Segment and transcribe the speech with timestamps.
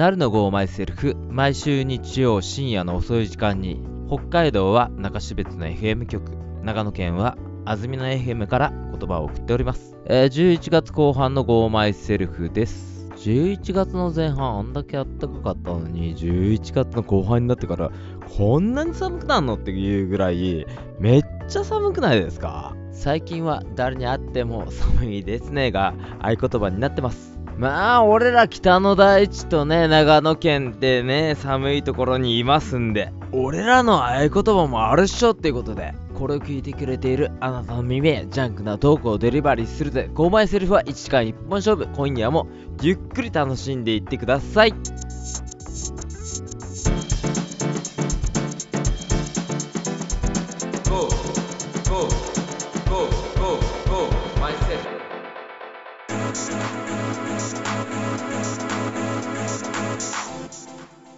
[0.00, 6.32] なるのゴーマイセルフ毎週日曜深夜の遅い時間に北海道は中標津の FM 局
[6.64, 13.10] 長野県は安曇野 FM から言葉を送っております、えー11月後半のゴーマイセルフです。
[13.14, 17.90] 11月の前半あんだけ暖かかったのに11月の後半になってから
[18.38, 20.66] こんなに寒くなるのっていうぐらい
[20.98, 22.74] めっちゃ寒くないですか？
[22.92, 27.39] 最近は誰に会っても寒いですねが合言葉になってます。
[27.60, 40.10] まあ俺ら北の大地とね長野県ってね寒いところにいますんで俺らの合言葉もあるっしょっていうことでこれを聞いてくれているあなたの耳へジャンクなトークをデリバリーするぜ。
[40.14, 41.86] 5枚セルフは1時間1本勝負。
[41.94, 42.46] 今夜も
[42.82, 44.74] ゆっくり楽しんでいってください。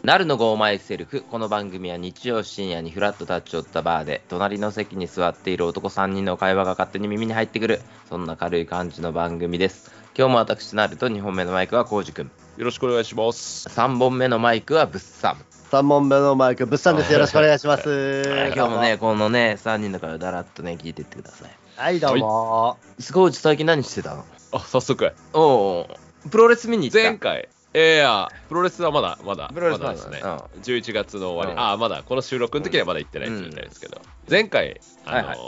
[0.02, 13.68] なるのゴーマイセルフこの番組は日曜深夜にフラッと立ち寄ったバーで隣の席に座っている男3人の会話が勝手に耳に入ってくるそんな軽い感じの番組です今日も私なると2本目のマイクはコウジ君よろしくお願いします。
[13.68, 17.10] 3本目のマイクはブッサム3問目のマイク、物産です。
[17.10, 18.52] よろしくお願いします。
[18.54, 21.50] 今日もね、このね、3人の会話だらっとね、聞いてってください。
[21.76, 22.76] はい、どうも。
[22.98, 24.26] すごい、最近何してたの？
[24.52, 25.14] あ、早速。
[25.32, 25.88] おお、
[26.30, 29.92] プロレス見に行った前回、いやいや、プロレスはまだ、まだ、プロレスまだ。
[29.94, 30.20] ですね。
[30.22, 31.58] まだ11月の終わり、うん。
[31.58, 35.38] あ、まだ、この収録の時にはまだ行ってない状態ですけど、前回、あの、はいはい。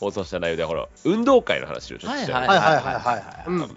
[0.00, 3.44] 放送した内容で、ほら、運動会の話をちょっとして、はいはいはいはいはい。
[3.46, 3.74] うんあの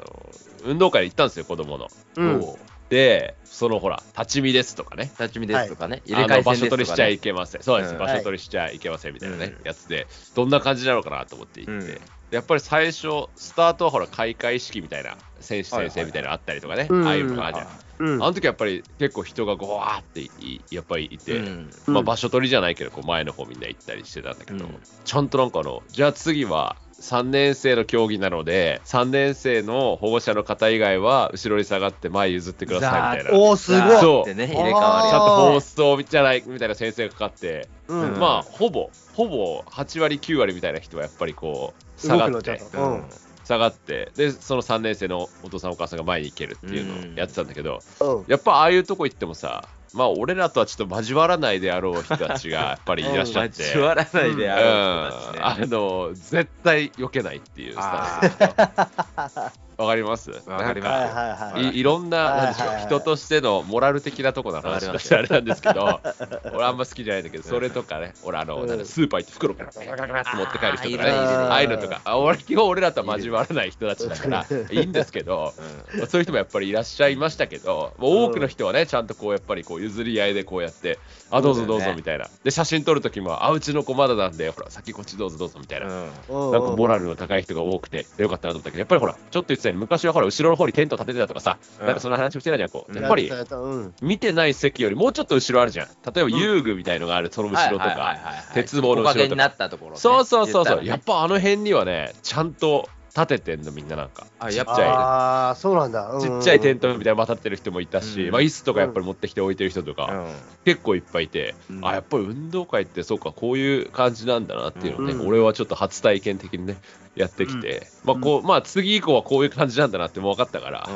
[0.64, 1.88] 運動会行ったんですよ、子供の。
[2.18, 2.46] うん。
[2.90, 5.04] で、そのほら、立ち見ですとかね。
[5.20, 7.12] 立ち見ですとかね、入れ替え戦所取りしちゃですとかね。
[7.12, 7.62] いけません。
[7.62, 8.00] そうです、うん。
[8.00, 9.68] 場所取りしちゃいけませんみたいなね、うん。
[9.68, 12.02] やつで、どんな感じなのかなと思って行って、うん。
[12.32, 17.08] やっぱり最初、スタートはほら、開会式みたいな、選手先生みたいなのあったりとかね、うん。
[17.08, 18.14] ああいうのがあるじゃん。
[18.14, 18.24] うん。
[18.24, 21.72] あの時やっぱり結構人がごわーっていやっぱりいて、うん。
[21.86, 21.94] うん。
[21.94, 24.80] まあ、場所取りじゃないけどこう前の方みんな行ったりしてたんだけど、うん。
[25.06, 33.40] ちゃんとなんかあのじゃあ次は3年生の競技なので3年生の保護者の方以外は後ろに下がって前譲ってくださいみたいな。
[33.40, 34.00] おー、すごい。
[34.00, 38.20] そうでね、入れ替わちゃんと放送じゃないみたいな先生がかかって、うん。
[38.20, 42.62] まあほぼほぼ8割9割みたいな人はやっぱりこう下がって。
[42.74, 43.04] うん。
[43.44, 44.12] 下がって。
[44.16, 48.26] でその3年生のお父さんお母さんが前に行けるっていうのをやってたんだけど、うん。
[48.28, 53.64] やっぱああいうとこ行ってもさ、まあ俺らとはちょっと交わらないであろう人たちがやっぱりいらっしゃって。
[53.64, 55.68] 交わらないでうん、あろう人たあちね。
[55.68, 61.76] の絶対避けないっていうスタイルわかりますわかりますはいはいはい。
[61.76, 66.00] いいろんなはいなんでしょう人としてのモラル的なところの話としてあれなんですけど
[66.54, 75.54] 俺あんま好きじゃないんだけどそれとかね俺あのうんなんかスーパー行って袋からガラガラガラって持って帰る人とかねあああいうのとかあ俺基本俺らとは交わらない人たちだからいいんですけど
[75.98, 81.00] まあそういう人もやっぱりいらっしゃいましたけど、もう多くの人はね、ちゃんとこうやっぱりこう譲り合いでこうやって、
[81.30, 82.28] あ、どうぞどうぞみたいな。
[82.44, 85.88] で、写真撮るときも、あ、うちの子まだなんで、ほら、先こっちどうぞどうぞみたいな。
[85.88, 92.92] うんなんかモラルの高い人が多くて、よかったなと思ったけど、やっぱりほら、ちょっと言ってた昔はほら、後ろの方にテント立ててたとかさ、うんなんかそんな話をしてたじゃん、こう。
[92.92, 93.94] うんやっぱりや、ったやったうん。
[94.02, 95.88] 見てない席よりもうちょっと後ろあるじゃん。
[95.88, 99.98] 例えば遊具みたいのがある、その後ろとか、はいはいはいはい鉄棒の後ろとになったところね。
[99.98, 104.26] そうそうそうそう、やっぱあの辺にはね、ちゃんと立ててんの、みんななんか。
[104.40, 106.18] あ、やっちっちゃああ、そうなんだ。
[106.22, 110.26] ちっちゃいテントみたいなの渡ってる人もいたし、うんまあ、椅子とかやっぱり持ってきて置いてる人とか、うん
[110.64, 116.78] 結構いっぱいいて、うんあやっぱり運動会ってそうかこういう感じなんだなっていうのをね、うん俺はちょっと初体験的にね
[117.16, 120.90] やってきて、まあこうまあ次以降はこういう感じなんだなってもう分かったから、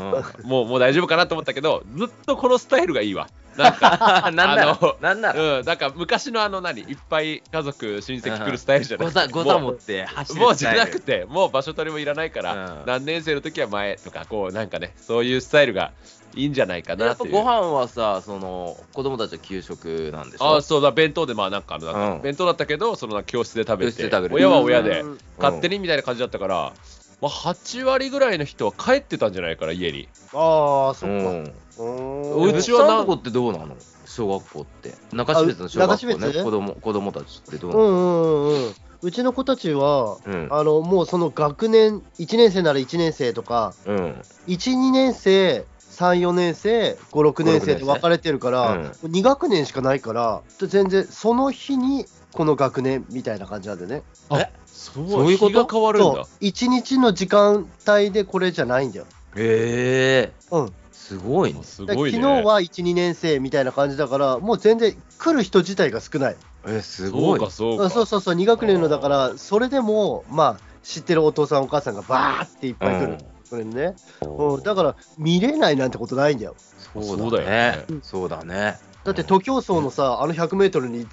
[0.44, 3.28] もうもう大丈夫かなと思ったけどずっとこのスタイルがいいわ。
[3.58, 5.66] なんかうん なんなの、なんなら、うん。
[5.66, 12.84] なんか昔のあの何いっぱい家族親戚来るスタイルじゃなくてごたごた持って走るもうじゃなくて、もう場所取りもいらないから、うん。
[12.86, 15.94] 何年生の時は前とか、こう、なんかね、そういうスタイルが
[16.36, 17.30] いいんじゃないかやなっていう。
[17.30, 20.58] っぱご飯はさ、その子供たちは給食なんでしょ？
[20.58, 26.74] あそうだ、弁当で、まあなんかあの、なんかうん弁当だったけど、その教室で食べて、親は親でうん勝手にみたいな感じだったから、
[27.22, 30.10] まあ、8割ぐらいの人は帰ってたんじゃないかな、家に。
[30.34, 31.16] ああ、そっか。
[31.16, 31.54] うん。
[31.78, 33.76] ううちはななとこってどうなの？
[34.06, 34.94] 小学校って。
[35.14, 37.84] 中標津の小学校ね、津子供子供たちってどうなの？
[37.84, 40.48] うんうんうんうちの子たちは、うん。
[40.50, 44.16] あの、もうその学年、1年生なら1年生とか、うん。
[44.48, 54.04] 1、2年生、3、4年生、5、6年生で分かれてるから、うんもう2学年しかないから、全然その日にこの学年みたいな感じなんでね。
[54.30, 55.10] あそう？
[55.10, 55.66] そういうこと？
[55.68, 59.06] 変わるんそうだ。、1日の時間帯でこれじゃないんだよ。
[59.38, 60.74] へえうん。
[60.92, 61.60] すごいね。
[61.64, 66.36] すごい昨日は1、2年生みたいな感じだから、もう全然来る人自体が少ない。
[66.68, 67.40] え、すそごい。
[67.40, 67.90] うか、そうあか。
[67.90, 73.18] そうそうそう、2学年のだから、それでも、まあ、知ってるお父さん、お母さんがバーっていっぱい来る。
[73.46, 76.56] それね、うん、だから見れないなんてことないんだよ。
[76.94, 77.86] そうだねね。
[78.02, 78.78] そうだね。
[79.04, 81.06] だって徒競走のさ、あの100メートルに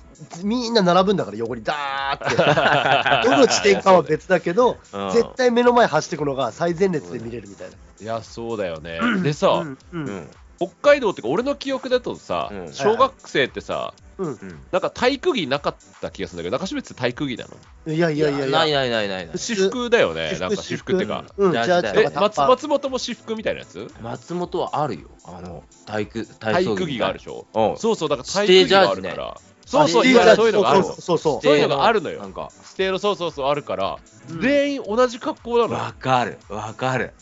[0.43, 3.29] みんな並ぶんだから、横にダーって。
[3.29, 7.75] どの地点かは別だけど、うん絶対目の前走っていくのが最前列で見れるみたいな。
[8.01, 8.99] いや、そうだよね。
[9.23, 10.29] でさ、うん。
[10.59, 14.61] 北海道ってか、俺の記憶だとさ、うん小学生ってさ、うんうん。
[14.71, 17.47] なんか体育着なかった気がするんだけど、中標津って体育着な
[17.87, 17.95] の？
[17.95, 19.39] いやいやいやいないや、ないないないない。
[19.39, 21.25] 私服だよね、なんか私服ってか。
[21.37, 23.91] うん、ジ松松本も私服みたいなやつ？
[24.01, 25.09] 松本はあるよ。
[25.25, 27.47] あの、体育、体育着があるでしょ？
[27.55, 27.77] うん。
[27.79, 29.37] そうそう、だから体育着があるから。
[29.65, 30.85] そうそう、指今そういうのがあるの。
[30.85, 33.97] そうそうそうそういうのがあるのよなんか、ステーのそうそうそうあるから、
[34.31, 35.75] うん全員同じ格好なの。
[35.75, 37.13] わかる、わかる。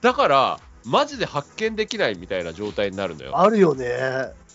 [0.00, 3.38] だから、マジで発見できないみたいな状態になるのよ。
[3.38, 3.88] あるよね。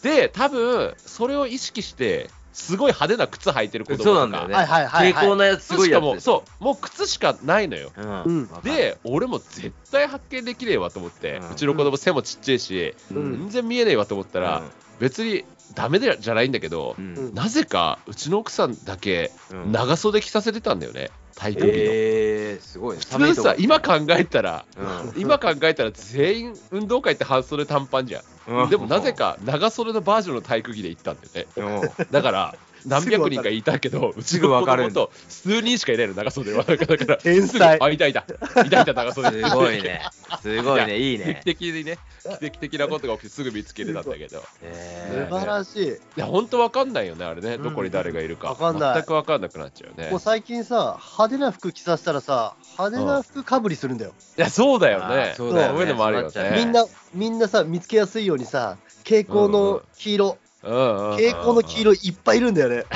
[0.05, 4.55] で、多分それを意識して、すごい派手な靴履いてる子供とかそうなんだよね。
[4.55, 6.25] 抵抗なやつす靴しかも、ごいやつ。
[6.25, 7.91] そう、もう靴しかないのよ。
[7.97, 8.01] う。
[8.01, 14.61] うんで、俺も絶対発見できねえわと思って、うんうちの子供背もちっちゃいし、うん全然見えねえわと思ったら、
[14.99, 15.43] 別に
[15.73, 16.95] ダメでじゃないんだけど
[17.33, 21.73] なぜかうちの奥さんだけうん長袖着させてたんだよね、体育着の。
[21.73, 23.03] えー、すごいね。
[23.03, 28.23] 普通さ、今考えたら、うん今考えたら全員運動会って半袖短パンじゃん。
[28.63, 31.81] うんでもなぜか長袖のバージョンの体育着で行ったんだよね。
[32.01, 32.55] うんだから、
[32.85, 36.63] 何百人かいたけど、うちすぐの子わかるんだ供と数人しかいないの、長袖は。
[36.63, 38.25] だから、天才あ、いたいた。
[38.65, 39.43] いたいた、長袖。
[39.43, 40.01] すごいね。
[40.41, 41.41] すごいね、いいね。
[41.45, 41.97] 奇跡的にね、
[42.39, 44.43] 奇跡的なことが起きてすぐ見つけれたんだけど。
[44.61, 45.87] え素晴らしい。
[45.87, 47.57] いや、ほんとわかんないよね、あれね。
[47.57, 48.49] どこに誰がいるか。
[48.49, 50.19] わかんない全くわかんなくなっちゃうねもう。
[50.19, 54.13] 最近さ、派手な服着させたらさ、派手な服かぶりするんだよ。
[54.37, 55.33] いや、そうだよあね。
[55.33, 56.29] ーそうだよねそういうのもあるよね。
[56.29, 62.85] そうなっちゃうみんな、みんなさ、見つけやすいようにさ、蛍光の黄色、蛍光の黄色いっぱいいるんだよね。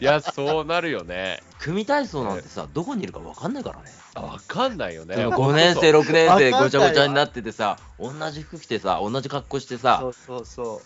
[0.00, 1.42] いや、そうなるよね。
[1.58, 3.90] 組体操なんてさ、どこにいるかわかんないからね。
[4.14, 5.16] わかんないよね。
[5.16, 10.80] そのほんと5年生、そう6年生、ごちゃごちゃになっててさ、同じ服着てさ、同じ格好してそさ、うそうそ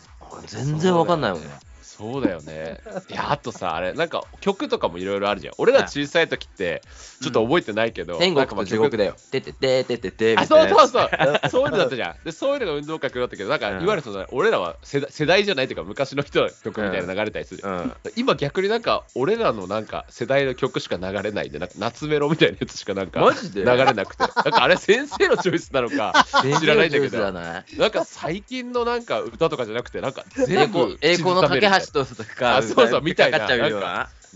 [0.47, 1.47] 全然わかんないよね。
[1.83, 2.81] そうだよね。
[3.11, 5.55] いや、あとさ、あれ、なんか曲とかもいろいろあるじゃん。
[5.59, 6.83] 俺ら小さい時って、
[7.23, 9.15] ちょっと覚えてないけど、天国と地獄だよ。
[9.31, 10.69] ててててててあそう。
[10.69, 11.11] そうそう、
[11.51, 12.25] そういうのだったじゃん。
[12.25, 17.63] で、そういうのが運動会だったけど、なんか、うんいわゆるその、俺らは世代じゃないというか、昔の人の曲みたいな流れたりする。
[17.65, 17.93] うん。
[18.17, 23.21] 今逆になんか、俺らのなんか、世代の曲しか流れないで、なんか、夏メロみたいなやつしかなんか、
[23.55, 24.23] 流れなくて。
[24.23, 26.27] なんか、あれ先生のチョイスなのか、
[26.61, 33.47] 知らないんだけど、なんか最近のなんか歌とかじゃなくて、なんか栄全部光栄光の架け橋とか、あそうそうみたいな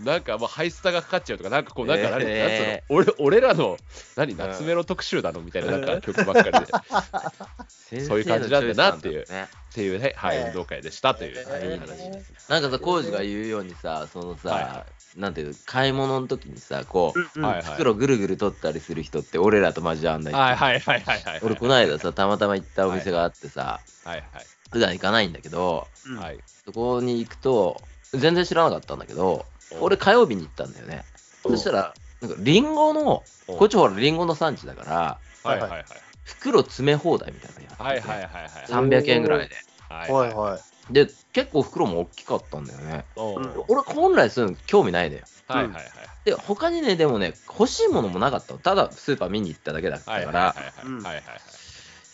[0.03, 0.13] な。
[0.13, 3.77] なんかもうハイスタがかかっちゃうとか、なんかこう、なんか何、えなんつうの俺俺らの、
[4.15, 6.65] 何、夏メロ特集なのみたいななんか曲ばっかりで、っ
[8.05, 9.25] そういう感じなんだなっていう。
[9.25, 9.49] 先生のチョイスなんだね。
[9.77, 12.33] ていうね、はい、えー運動会でしたという、話です。
[12.49, 14.63] なんかさ、コウジが言うようにさ、そのさ、はい。
[14.63, 14.85] は
[15.15, 17.21] なんていうの、買い物の時にさ、こう、
[17.61, 21.39] 袋ぐるぐる取ったりする人って俺らと交わんないはいはいはいはいはい。
[21.41, 24.23] 俺この間さ、たまたま行ったお店があってさ、はい
[24.71, 26.17] 普段行かないんだけど、うん。
[26.17, 26.25] はい。
[26.25, 26.39] はい。
[26.65, 27.81] そこに行くと、
[28.13, 31.03] 全然知らなかったんだけど、うん俺火曜日に行ったんだよね。
[31.43, 35.19] そしたら、なんかリンゴの、うんこっちほらリンゴの産地だから、
[35.49, 35.85] はいはいはい。
[36.25, 38.51] 袋詰め放題みたいなのやってて、はいはいはいはい。
[38.65, 39.55] 300円ぐらいで。
[39.87, 40.57] はいはいは
[40.89, 40.93] い。
[40.93, 43.05] で、結構袋も大きかったんだよね。
[43.15, 45.21] 俺本来そういうの興味ないのよ。
[45.47, 45.83] はいはいはい。
[46.25, 48.59] で、他にね、でもね、欲しいものもなかったの。
[48.59, 50.55] ただスーパー見に行っただけだったはいから、は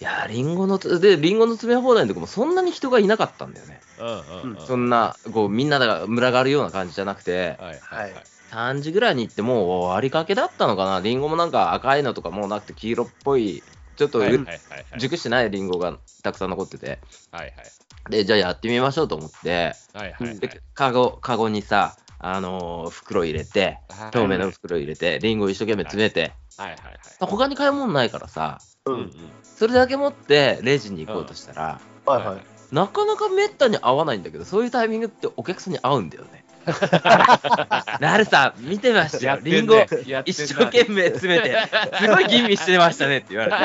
[0.02, 3.82] いやー、リンゴのつ、で、リンゴの詰め放題のとこもそんなに人がいなかったんだよね。
[4.00, 4.10] うんう
[4.56, 4.68] んうん。
[4.68, 8.24] そんな、こう、みんなが群がるような感じじゃなくて、はいはいはい。
[8.52, 11.00] 3時ぐらいに行ってもう終わりかけだったのかな。
[11.00, 13.64] リンゴもなんか赤いのとかもうなくて黄色っぽい、
[13.96, 14.58] ちょっとうはいはいはい
[14.92, 15.00] はい。
[15.00, 17.00] 熟してないリンゴがたくさん残ってて。
[17.32, 17.52] はいはい。
[18.10, 20.40] で、じゃあやってみましょうと思って、はいはいはい。
[20.40, 23.80] で、カゴ、カゴにさ、あのー袋入れて、
[24.12, 26.96] 透明の袋入れて、リンゴ一生懸命詰めて、はいはいはい。
[27.20, 29.12] 他に買い物ないからさ、ううんうんん。
[29.44, 32.46] それだけ持ってレジに行こうとしたら、はいはい。
[32.74, 36.43] なかなかめったに合わないんだけど、そういうタイミングってお客さんに合うんだよね。
[38.00, 39.40] なるさん、見てましたよ。
[39.42, 39.86] リンゴ、
[40.26, 41.58] 一生懸命詰めて、
[42.00, 43.58] すごい吟味してましたねって言われて。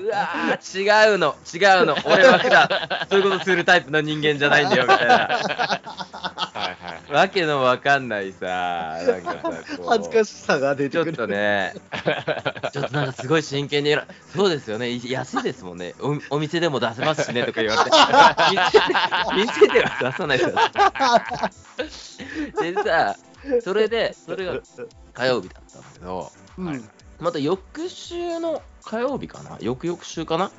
[0.00, 1.96] うわー、違うの、違うの。
[2.04, 2.68] 俺は普段、
[3.10, 5.14] そういうことするタイプの人間じゃないんだよ、みたいな。
[5.14, 7.12] はいはい。
[7.12, 11.16] わけのわかんないさ、なんかさ、恥ずかしさが出ちょってくる。
[11.16, 11.74] とね、
[12.72, 13.96] ちょっとなんかすごい真剣に
[14.34, 17.96] そうですよね、い安いですもんね、おお店でも出せますしねとか言われて、
[19.36, 20.56] 店で店では出さないですよ。
[22.60, 23.16] でさ、
[23.62, 24.60] それで、それが
[25.12, 26.88] 火曜日だったんだけど、うん。
[27.18, 30.50] また翌週の火曜日かな、翌々週かな、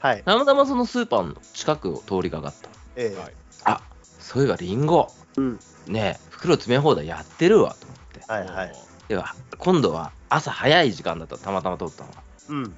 [0.00, 0.22] はい。
[0.22, 2.68] たまたまそのスーパーの近くを通りかかった。
[2.96, 3.32] えはい
[3.64, 3.80] あ
[4.18, 5.40] そういえばリンゴ、え。
[5.40, 5.60] うん。
[5.86, 8.20] ねえ袋詰め放題やってるわと思って。
[8.26, 8.72] はいはい。
[9.08, 12.22] では、今度は朝早い時間だったのたまたま通ったのが。
[12.48, 12.76] うん。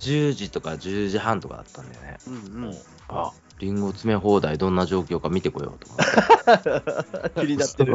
[0.00, 2.18] 10時とか10時半とかだったんだよね。
[2.26, 2.36] うんう
[2.70, 2.78] ん。
[3.08, 7.30] あ、リンゴ詰め放題どんな状況か見てこようとか。
[7.40, 7.94] 気になってる。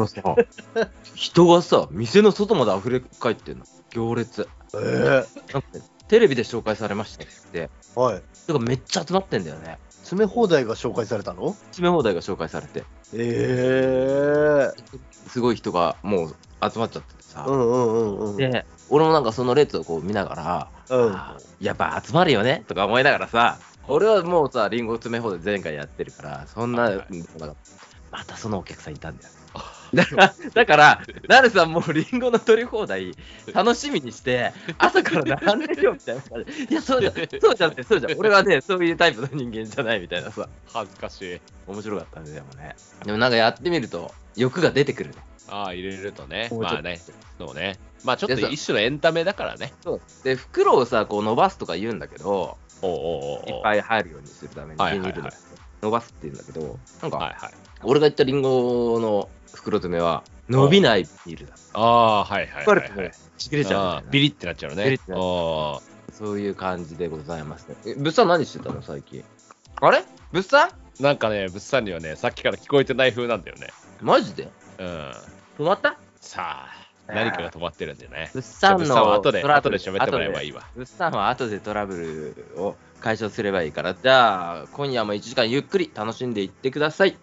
[1.14, 3.64] 人がさ、店の外まで溢れ返ってんの。
[3.90, 4.48] 行列。
[4.74, 7.68] ええなんかねテレビで紹介されましたって。
[7.96, 8.14] はい。
[8.14, 9.78] だからめっちゃ集まってんだよね。
[9.88, 11.52] 詰め放題が紹介されたの？
[11.52, 12.84] 詰め放題が紹介されて。
[13.12, 16.28] ええすごい人がもう
[16.70, 17.44] 集まっちゃっててさ。
[17.48, 18.36] うんうんうんうん。
[18.36, 21.12] で、俺もなんかその列をこう見ながら、うん。
[21.12, 23.58] あやっぱ集まるよねとか思いながらさ、
[23.88, 27.06] 俺はもうさ、リンゴ詰め放題前回やってるから、そんな、はいはい
[28.10, 29.30] またそのお客さんいたんだよ。
[29.94, 33.14] だから、だからなるさんもうリンゴの取り放題
[33.52, 36.22] 楽しみにして、 朝から並んでるよみたいな。
[36.22, 38.18] いや、そうじゃ ん、そうじゃんって、そうじゃん。
[38.18, 41.40] 俺はね、そういうタイプの人間じゃないみたいなさ、恥ずかしい。
[41.66, 42.76] 面白かったね、でもね。
[43.04, 45.16] でもなんかやってみると、欲が出てくるね。
[45.48, 46.48] ああ、入れるとね。
[46.52, 47.00] まあね。
[47.38, 47.78] そうね。
[48.04, 49.72] まあちょっと一種のエンタメだからね。
[49.82, 50.00] そう。
[50.24, 55.30] で、袋をさ、こう伸ばすとか言うんだけど、いっぱい入るようにするために、ビニールで
[55.82, 57.50] 伸ばすって言うんだけど、なんか、はいはい。
[57.82, 61.54] 俺が言ったリンゴの袋詰めは、伸びないビニールだ。
[61.74, 63.12] ああ、はいはいはい、はい。
[63.36, 64.84] ちぎれちゃうビリってなっちゃうのね。
[64.84, 67.76] ビリってなっちゃうそういう感じでございますね。
[67.86, 69.24] え、物産何してたの最近？
[69.80, 70.04] あれ？
[70.32, 70.70] 物産？
[71.00, 73.68] なんかね、物産にはね、さっきから聞こえてない風なんだよね。
[74.00, 74.48] マジで？
[74.78, 74.86] うん。
[75.58, 75.98] 止まった？
[76.20, 78.30] さあ、何かが止まってるんだよね。
[78.34, 80.62] 物じゃあ産の物産は後で、後で喋ってもらえばいいわ。
[80.74, 87.16] 物産は後でトラブルを解消すればいいから、じゃあ、今夜も1時間ゆっくり楽しんでいってください。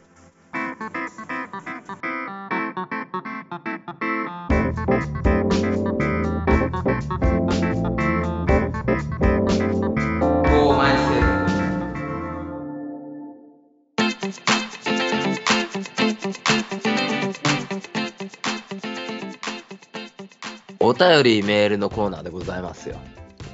[21.11, 22.97] 便りメールのコーナーでございますよ。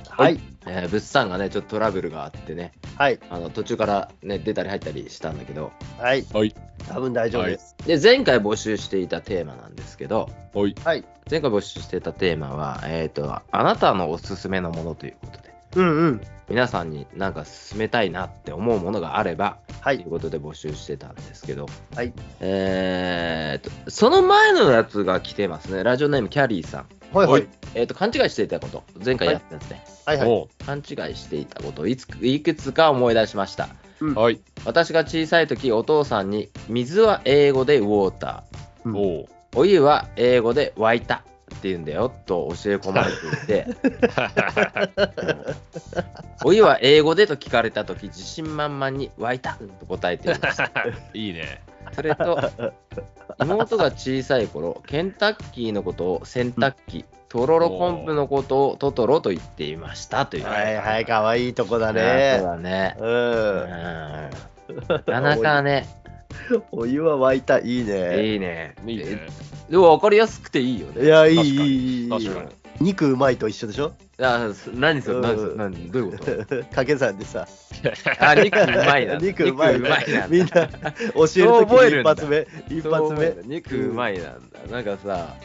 [0.10, 0.40] はい。
[0.66, 3.20] えー物産がね、ちょっとトラブルがあってね、はい。
[3.30, 6.26] あの途中からね、出たり入ったりしたんだけど、はい。
[6.34, 6.54] はい。
[6.88, 7.76] 多分大丈夫です。
[7.86, 10.76] で、前回募集していたテーマなんですけど、おい。
[10.84, 11.06] はい。
[11.30, 16.22] 前回募集していたテーマは、えっ、と、あなたのおすすめのものということで、うんうん。
[16.50, 20.10] 皆さんになんか勧めたいなって思うものがあれば、はいという。
[20.10, 22.12] ことで募集してたんですけど、はい。
[22.40, 25.84] えーと、その前のやつが来てますね。
[25.84, 26.99] ラジオネームキャリーさん。
[27.14, 27.48] はいはい。
[27.76, 29.84] えっ、と、勘違いしていたこと、前回やったやつね。
[30.06, 30.28] はいはい。
[30.28, 33.70] お勘違いしていたことをいついくつか思い出しました。
[34.00, 34.40] うんうはい。
[34.66, 38.44] 私が小さい時、お父さんに、水は英語でウォータ
[38.86, 39.04] うんおう。
[39.04, 43.66] ー、お湯は英語で沸いたって言うんだよと教え込まれていて、
[46.46, 50.72] お湯は英語でと聞かれた時、自信満々に沸いたと答えていました。
[51.14, 51.62] いいね。
[51.94, 52.40] それと、
[53.42, 60.46] 妹が小さい頃、ケンタッキーのことを洗濯機、とろろ昆布のことをトトロと言っていましたという。
[60.46, 61.06] はいはい。
[61.06, 62.42] かわいいとこだそうね。
[62.42, 62.96] だね。
[63.00, 63.06] う。
[63.06, 64.30] うんん
[64.88, 65.88] なかなかね、
[66.72, 67.60] お湯は沸いた。
[67.60, 68.24] いいね。
[68.26, 68.76] いいね。
[68.86, 69.28] いいね。
[69.70, 71.06] でも分かりやすくていいよね。
[71.06, 72.30] いや、いい、いい、いい。
[72.82, 73.94] 肉うまいと一緒でしょ？
[74.20, 76.26] いや、す何それ、うん何それ、何どういうこと？
[76.76, 77.48] 掛け算でさ。
[78.20, 79.16] あ、肉うまいな。
[79.16, 79.80] 肉うまい。
[79.80, 80.28] な。
[80.28, 82.48] みんな教えるとき一発目。
[82.70, 83.34] 一発目。
[83.46, 84.60] 肉うまいなんだ。
[84.70, 85.36] なんかさ、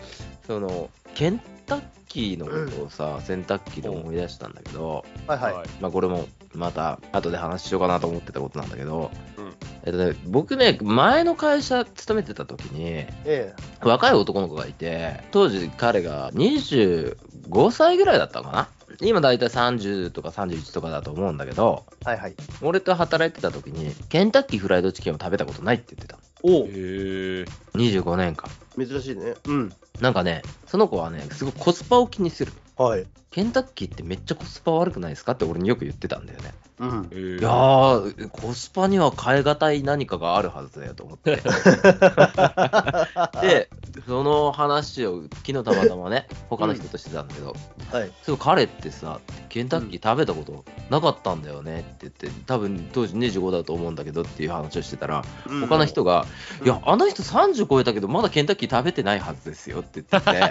[0.46, 5.54] その、ケンタッキーのことをさ、洗濯機で思い出したんだけど、はいはい。
[5.80, 9.44] まあこれもまた後で話しようかなと思ってたことなんだけど、うん
[9.84, 18.68] えっとね、僕ね、前の会社勤めてた時に、え若い男の子がいて、当時彼が25歳ぐらいだったのかな？
[19.00, 22.10] 今だいたい30とか31とかだと思うんだけど、え。
[22.10, 22.34] はいはい。
[22.62, 27.44] 俺と働いてた時に、ケンタッキーフライドチキンを食べたことないって言ってたおへえ。
[27.74, 27.84] の。
[27.84, 28.48] 25年間。
[28.78, 29.34] 珍しいね。
[29.46, 29.72] うん。
[30.00, 32.52] なんかね、その子はね、すごいコスパを気にする。
[32.76, 33.06] はい。
[33.34, 36.54] ケンタッキーってめっちゃコスパ悪くないですかって俺によく言ってたんだよね。
[36.78, 37.10] うん。
[37.12, 41.42] いやー、コスパには変え難い何かがあるはずだよと思って。
[43.42, 43.68] で、
[44.06, 47.56] その話を昨日たまたまね、他の人としてたんだけど、
[47.90, 48.12] はい。
[48.22, 55.24] そう彼ってさ、ケンタッキー食べたことなかったんだよねって言って、多分当時25だと思うんだけどっていう話をしてたら、
[55.60, 56.24] 他の人が、
[56.60, 60.50] うんいや、あの人30超えたけど、まだケンタッキー食べてないはずですよって言ってて、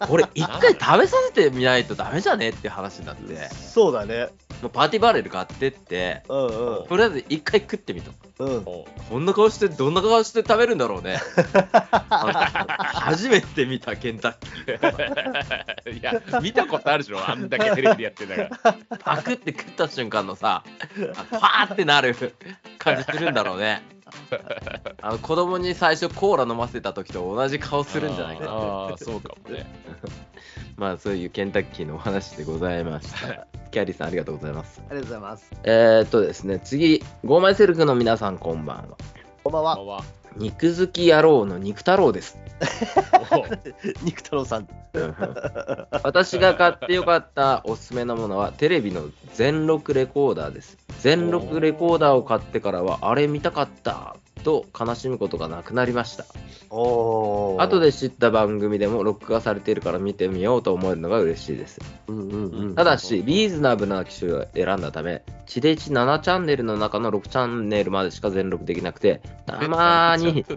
[0.06, 3.48] これ一回食べさせてみないとダメじゃねって話になって。
[3.54, 4.28] そうだね。
[4.62, 8.10] もうパーティーバレル買ってって、うんうんとりあえず一回食ってみと。
[8.40, 8.56] うん。
[8.66, 11.18] おこんな顔して、どんな顔して食べるんだろうね。
[12.10, 15.98] 初めて見たケンタッキー。
[15.98, 18.98] いや、見たことあるでしょ、あんだけテレビでやってんだから。
[18.98, 20.62] パクって食った瞬間のさ、
[21.16, 22.14] あパーってなる
[22.78, 23.82] 感じするんだろうね。
[25.02, 28.50] あの子供に最初コーラ飲ませた時と同じ顔するんじゃないかな。
[28.50, 29.66] ああ、そうかもね。
[30.80, 33.46] まあそういうケンタッキーのお話でございました。
[33.70, 34.80] キャリーさんありがとうございます。
[34.88, 35.52] ありがとうございます。
[35.62, 38.96] えー、っとですね、次、ゴーマイセルフの皆さんこんばんは。
[39.44, 39.76] こんばんは。
[39.84, 40.04] まあ
[40.36, 42.38] 肉好き野郎の肉太郎です。
[43.30, 43.44] お
[44.06, 44.68] 肉太郎さん。
[46.02, 49.02] 私が買ってよかったおすすめのものはテレビの
[49.34, 50.78] 全録レコーダーです。
[51.00, 56.24] 全録レコーダーを買ってからはあれ見たかったと悲しむことがなくなりました。
[56.70, 57.62] おー。
[57.62, 61.80] 後で知った番組でも録画されているから見てみようと思えるのが嬉しいです。
[62.06, 62.74] うんうんうん。
[62.74, 70.44] ただし、リーズナブルな機種を選んだため、地デジ7チャンネルの中の6チャンネルまでしか全録できなくて、たまーに。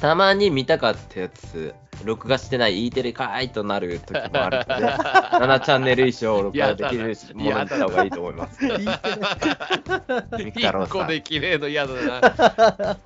[0.00, 4.86] たまに見たかったやつ、録画してない E テレかーいとなる時もあるので、
[5.38, 8.64] 7チャンネル以上録画できるものにした方がいいと思います。
[8.64, 8.70] ミ
[10.52, 12.96] ク太郎一個さんできねえの嫌だな。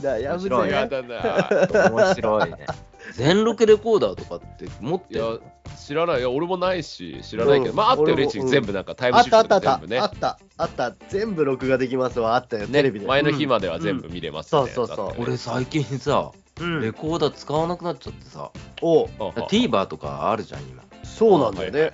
[0.00, 0.74] 悩む白いぜ。
[0.74, 1.90] 嫌だな。
[1.90, 2.66] 面白いね。
[3.14, 5.40] 全録レコーダーとかって持っていやるの、
[5.76, 6.20] 知らない。
[6.20, 9.60] いや、俺もないし、知らないけど、うんまあ、あったよね、俺も一時全部なんかタイムシあったフト。
[9.60, 10.04] で全部ねあ。
[10.06, 10.38] った。
[10.56, 10.94] あった。
[11.08, 12.36] 全部録画できますわ。
[12.36, 12.68] あったよ。
[12.68, 13.06] テレビで。
[13.06, 18.50] 前の日までは全部見れますうんそうそうそう俺最近さ、うんレコーダー使わなくなっちゃってさ、
[18.82, 20.82] お TVer とかあるじゃん、今。
[21.04, 21.92] そうなんだよね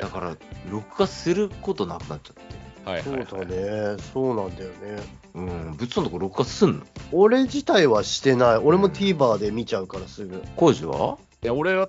[0.00, 0.36] だから、
[0.70, 2.42] 録画することなくなっちゃって。
[2.84, 4.02] そうはいはいはいだね。
[4.12, 5.02] そうなんだよね。
[5.34, 6.84] うん、ぶっそんとこ録画すんの？
[7.12, 8.56] 俺自体はしてない。
[8.56, 10.42] 俺も TVer で見ちゃうからすぐ。
[10.56, 11.16] 工事は？
[11.44, 11.88] いや俺は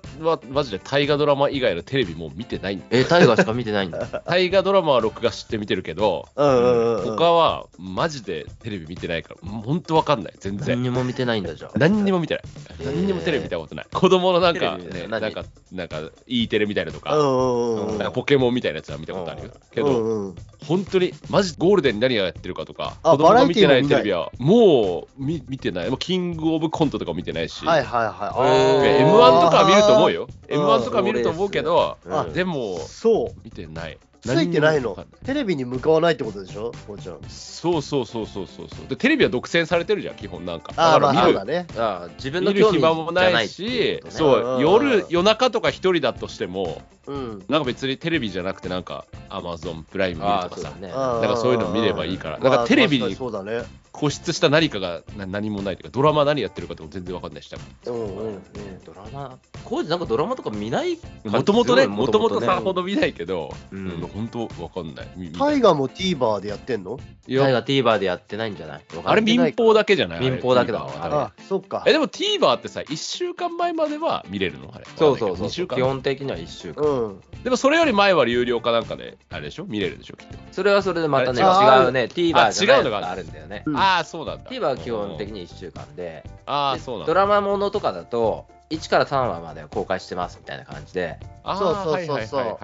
[0.50, 4.04] マジで大河ドラマ以外のテレビもう見てないんだえ、タイガーしか見てないんだ。
[4.26, 7.04] 大河ドラマは録画して見てるけど、うんうん。
[7.16, 10.82] 他はマジでテレビ見てないから、ほんとわかんない、全然。
[10.82, 11.70] 何にも見てないんだじゃあ。
[11.78, 12.42] 何にも見てない。
[12.80, 13.86] へー何にもテレビ見たことない。
[13.92, 19.50] 子供のなんか、ね、なんか、なんか、E テレみたいなのとか、うんうんうんなんかポケモンみたいなやつは見たことあるよ。
[19.72, 20.34] けうど、んうん。
[20.66, 25.90] 本当に、マジゴールデンに何がやってるかとか、あ子供が見てないバラエティも見ないテレビは、もう見見てない。
[25.90, 28.88] もうキングオブコントとかも見てないし、はいはいはい。
[28.88, 30.28] へー M1 とかは見ると思うよ。
[30.54, 33.40] うん M1 とか見ると思うけど、あでも、そう。
[33.44, 33.98] 見てない。
[34.22, 34.96] ついてないの。
[35.26, 36.72] テレビに向かわないってことでしょ？
[36.86, 37.18] こうちゃん。
[37.28, 38.88] そうそうそうそうそうそう。
[38.88, 40.72] で、テレビは独占されてるじゃん、基本なんか。
[40.76, 41.66] ああ、まあだね。
[41.76, 47.44] ああ自分の見る興味じ暇もゃなないし、ねそう、うん夜、夜中とか一人だとしても、うん。
[47.50, 50.88] なんか別にテレビじゃなくて、なんか、アマゾンプライム見るとかさね。
[50.88, 53.62] ななんかそういうの見ればいいから、まあなんかテレビにそうだね。
[53.94, 57.54] 固執した何かがな何もないというか、ドラマ何やってるかとか全然わかんないし、
[57.86, 58.42] うんうんうん。
[58.84, 65.08] ドラマ、工事なんかドラマとか見ないもともとね、もともとねさほど見ないけど、ううんん、本当わかんない。
[65.16, 66.98] みタイガーも TVer でやってんの？
[67.28, 67.42] いや。
[67.44, 68.82] タイガー TVer でやってないんじゃない？
[69.04, 70.20] あれ民放だけじゃない？
[70.20, 71.22] 民放だけだあれ TVer は。
[71.26, 71.84] あそっか。
[71.86, 71.92] え、。
[71.92, 74.72] でも TVer ってさ、1週間前までは見れるの？
[74.74, 74.84] あれ。
[74.96, 75.46] そうそうそう。
[75.46, 75.76] 2週間。
[75.78, 76.84] 基本的には1週間。
[76.84, 77.20] うん。
[77.44, 79.64] でもそれより前は有料かなんかで、あれでしょ？
[79.66, 80.34] 見れるでしょきっと。
[80.50, 81.92] それはそれでまたね、あ違う。
[81.92, 83.62] ね、TVer じゃない違うのがのがあるんだよね。
[83.84, 84.50] うんああ、そうなんだ。
[84.50, 87.12] TVer は基本的に1週間で、ああ、でそうなんだ。
[87.12, 92.58] ドラマものとかだと、1から3話までは公開してますみたいな感じで、そうそうそうそう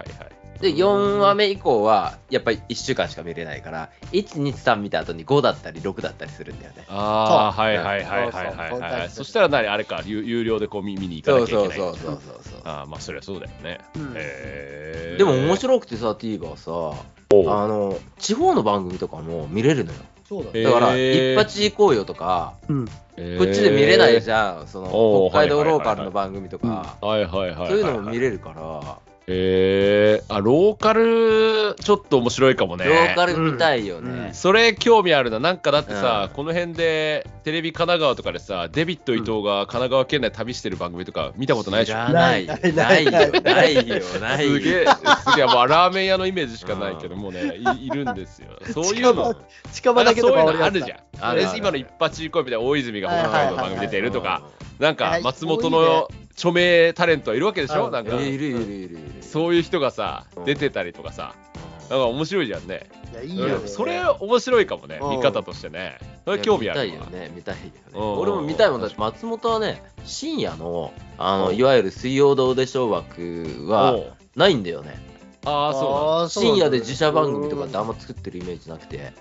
[0.61, 6.85] で、4話目以降は、やっぱり1週間しか見れないから、1、2、3見た後に5だったり6だったりするんだよね。
[6.88, 9.11] ああ、はいはいはいはいそうそうはいはい。
[9.11, 11.78] そしたら何あれか、有有料でこう見見に行かそうなきゃいけない。
[11.78, 12.61] そうそうそうそうそう。
[12.64, 13.78] ああ、まあそりゃそうだよね。
[13.96, 15.16] うんへえ。
[15.16, 15.56] でも面い。
[15.56, 16.94] 白くてさ、TVer さ、
[17.30, 19.98] あの、地方の番組とかも見れるのよ。
[20.31, 20.61] そうだね。
[20.61, 22.87] えだから、一発行こうよとか、うん。
[22.87, 26.69] こっちで見れないじゃゃん、その北海道ローカルの番組とか、
[27.03, 27.07] ん。
[27.07, 27.69] はいはいはいはい。
[27.69, 28.99] そういうのも見れるから、
[29.33, 30.25] へえ。
[30.29, 32.85] あ、ローカル、ちょっと面白いかもね。
[32.85, 34.31] ローカル見たいようんね。
[34.33, 35.38] それ興味あるな。
[35.38, 41.93] なんかだってさ、うんこの辺でテレビ神奈川とかでさ、デビット伊藤が神奈川県内旅してる番組とか見たことないでしょ？
[41.95, 43.85] 知らないよ、なないいよ、な いないよ、
[44.21, 44.53] ないよ。
[44.55, 48.49] すげえ、すげえ、もうラーメン屋のイメージしかないけどもね、いいるんですよ。
[48.73, 49.35] そういうの。
[49.73, 50.99] 近場だけそういうのあるじゃん。
[51.21, 54.43] あるある今の一発行こうみたいな大泉が北海道の番組出てるとか、
[54.79, 57.87] なんかはい松本の著名タレントはいるわけでしょ？
[57.87, 58.14] うんなんか。
[58.16, 58.75] いるいるいるいる。
[58.75, 59.01] いる。
[59.23, 60.45] そういう人がさうん。
[60.45, 61.35] 出てたりとかさ。
[61.45, 61.51] うん
[61.90, 62.88] なんか面白いじゃんね。
[63.12, 63.53] いや、いいよね。
[63.55, 63.69] うん。
[63.69, 65.11] それ面白いかもねうん。
[65.16, 65.99] 見方としてね。
[66.25, 66.85] それ興味あるわ。
[66.87, 67.73] 見たいよね、見たいよね。
[67.95, 68.19] うん。
[68.21, 68.81] 俺も見たいもん。
[68.81, 71.57] だって、松本はね、深夜の、あの、うん。
[71.57, 73.99] いわゆる水曜どうでしょう枠は
[74.37, 75.05] ないんだよね。
[75.45, 79.12] ああそあーそう深夜で自社番組とかってあんま作ってるイメージなくて、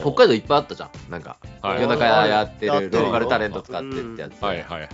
[0.00, 0.90] 北海道いっぱいあったじゃん。
[1.12, 1.80] なんか、はい。
[1.80, 4.42] 夜中やってるローカルタレント使ってってやつ。
[4.42, 4.88] はいはいはい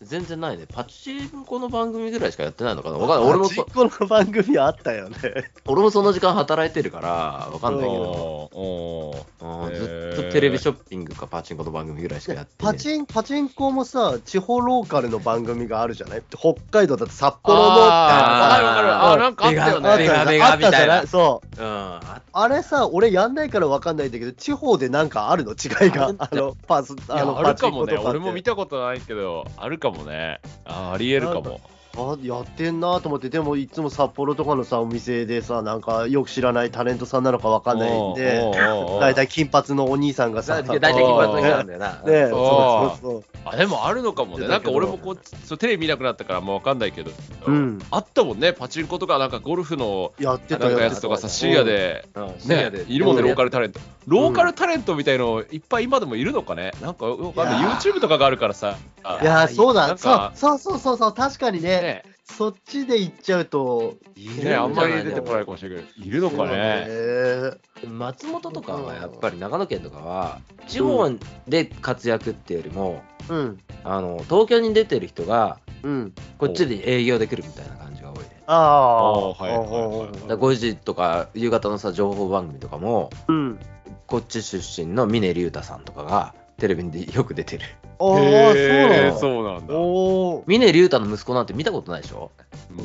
[0.00, 0.66] はい全然ないね。
[0.70, 3.30] パチンコの番組ぐらいしかやってないのかなわかんない。
[3.30, 5.16] 俺もそパチン、コの番組あったよね。
[5.66, 8.50] 俺もその時間働いてるから、わかんないけど、
[9.74, 12.74] ずっとテレビショッピングかパチンコの番組ぐらいしかやってない。
[12.74, 16.22] パチンパチンコもさ、地方ローカルの番組があるじゃない？
[16.36, 17.68] 北海道だと札幌のわ
[18.50, 18.94] かるわかる。
[18.94, 19.96] あー、なんかあったよね。
[19.96, 21.06] ベガベガみたいなあったじゃない？
[21.06, 21.62] そう。
[21.62, 21.66] うん。
[21.66, 25.52] ああれさ、俺やんないからわかんないんだけど、地方でなんかあるの？
[25.52, 26.12] 違いが。
[26.18, 27.94] あの、パス、あの、あるかもね。
[27.94, 30.40] パチンコとかって俺も見たことないけど、あるかかもね。
[30.64, 31.60] あありえるかも。
[31.96, 42.02] あやってんなと思って、でもいつも札幌とかのさ、お店でさ、なんかよく知らないタレントさんなのかわかんないんで、おーおーおーだいたい金髪のお兄さんがさ、 大体金髪になるんだよな。
[42.04, 43.24] ねそうそうそう。
[43.46, 44.46] あでもあるのかもね。
[44.46, 47.10] なんか俺もこうそうテレビ見なくなったからもうわかんないけど、
[47.46, 48.52] うんあったもんね。
[48.52, 52.06] パチンコとかなんかゴルフのやってなんかたよやつとかさ、深夜で。
[52.14, 53.46] うん深夜ねで、いるもんね、ローカル。
[53.46, 53.80] ルタレント。
[54.06, 58.76] ローカルタレントみたいのいっぱい今でもいるのかねなんか、わかんないいやー YouTube とかがあるからさ。
[59.22, 63.96] いやー、そうだ、なんかそうそうそうそうそう、確かにね、ねそっちで行っちゃうと、
[64.42, 66.86] ね、あんまり出てこないかもしれないけど、いるのかね。
[66.86, 67.88] ね。
[67.88, 71.08] 松本とかはやっぱり長野県とかは、地方
[71.46, 76.12] で活躍っていうよりも、うん、あの東京に出てる人が、うん。
[76.38, 78.42] こっちで営業できるみたいな感じが多いね。
[78.46, 83.58] ああ、ーはいはいはいだから5時とか夕方のさ情報番組とかもうん。
[84.06, 87.64] こっち出身の峰竜太さんとかがテレビによく出てる
[87.98, 89.74] ああ、そうなのそうなんだ。
[89.74, 90.44] おお。
[90.46, 92.30] 峰竜太の息子なんて見たことないでしょ？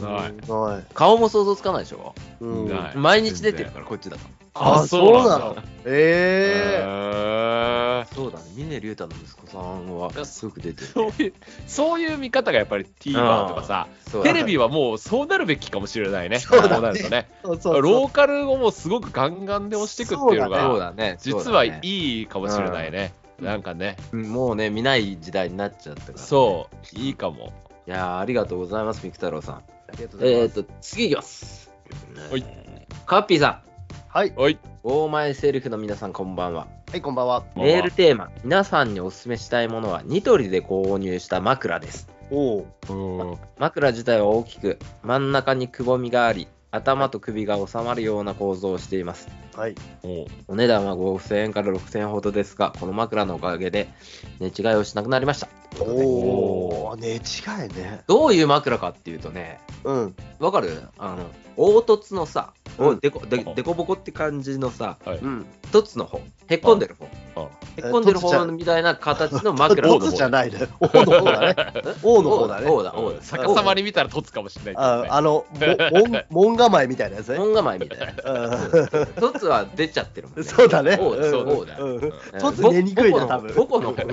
[0.02, 0.34] ない。
[0.48, 0.86] ない。
[0.94, 2.14] 顔も想像つかないでしょ？
[2.40, 2.70] うん。
[2.70, 2.98] ない。
[2.98, 4.24] 毎日出てるからこっちだと。
[4.54, 5.56] あ、そうなの。
[5.86, 8.16] ええへー。
[8.16, 8.46] そうだね。
[8.56, 11.34] 峰竜太の息子さんはすぐ出てるそういう、
[11.68, 16.40] そういう見方がやっぱり TVer とかさ、そうだテレビはもうそうなるべきかもしれないね。
[16.40, 16.82] そうだね。
[16.82, 17.30] なるとね。
[17.44, 17.82] そうそうそう。
[17.82, 21.18] ローカルをもうすごくガンガンで押していくっていうのそうが、だね。
[21.22, 23.14] 実はいいいかもしれないね。
[23.42, 27.52] なんかね、もうね見ない時代になっちゃったからそう、いいかも。
[27.88, 29.56] いやーありがとうございますミク太郎さん。
[29.56, 29.62] あ
[29.98, 30.64] りがとうございえっ、ます。
[30.64, 31.72] と次いきます。
[32.30, 32.46] はい。
[33.06, 33.72] カッピーさん。
[34.08, 36.68] はい、おい、大前セルフの皆さんこんばんは。
[36.92, 37.44] はい、こんばんは。
[37.56, 42.10] メールテーマ皆さんにお勧めしたいものはニトリで購入した枕です。
[42.30, 42.68] おお。
[42.90, 43.38] うん。
[43.58, 49.76] 枕自体は大きく真ん中にくぼみがあり頭と首が収まるような構造をしていますはい。
[50.48, 53.90] お値段は5000円から6000円ほどですがこの枕のおかげで
[54.40, 56.96] 寝違いをしなくなりましたおお。
[56.98, 57.20] ね、違い
[57.74, 58.02] ね。
[58.08, 60.16] どういう枕かっていうとねうん。
[60.40, 60.82] わかる？
[60.98, 61.26] あの
[61.58, 65.18] 凹凸のさ、うんでこででこぼこって感じのさはい。
[65.18, 65.46] うん。
[65.64, 70.60] 一つの方へっこんでる方あへっこんでる方みたいな形の 枕トツじゃないね。
[70.82, 71.56] 王の方だね。
[72.04, 72.70] 王の方だね。
[72.70, 75.10] 王だ王だ逆さまに見たら凸かもしれないけどね。
[75.10, 75.46] ああの、も
[76.30, 77.40] 門門構えみたいなやつね。
[77.40, 80.98] 門構えみたいなうん一つは出ちゃってるもんね そうだね。
[81.02, 83.56] 王だうん王だうんうんトツ寝にくいな、多分。
[83.56, 84.04] ボコの方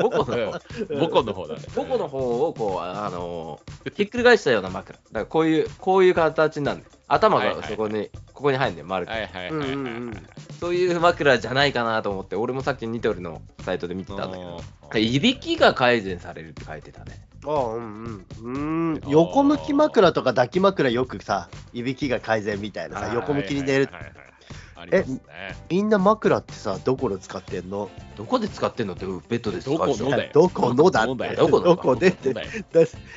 [0.00, 0.60] ボコの方
[1.00, 1.60] ボコの方だね。
[1.74, 3.58] ボコの方をこうあの
[3.96, 9.72] ひっくり返したような枕だからこういうこういう形なんで頭はいはいはいがそこにここに入るんだよ丸くはいはいはいはいはい。
[9.72, 10.26] うんうんうん
[10.60, 18.94] そういう枕じゃないかなと思って俺もさっきニトリのサイトで見てたんだけどうんいびきが改善されるって書いてたねああうんうん。
[18.94, 19.00] うん。
[19.08, 23.84] 横向き枕とか抱き枕よくさ、いびきが改善みたいなさ、はい横向きに寝る。
[23.84, 24.33] はいはいはいはい
[24.84, 25.20] ありますね。
[25.68, 27.90] みんな枕ってさ、どこで使ってんの？
[28.16, 31.08] どこで使ってんのってベッドで使うでしょどこのだよ どこのだって。
[31.08, 32.34] どこのだよどこのどこでって。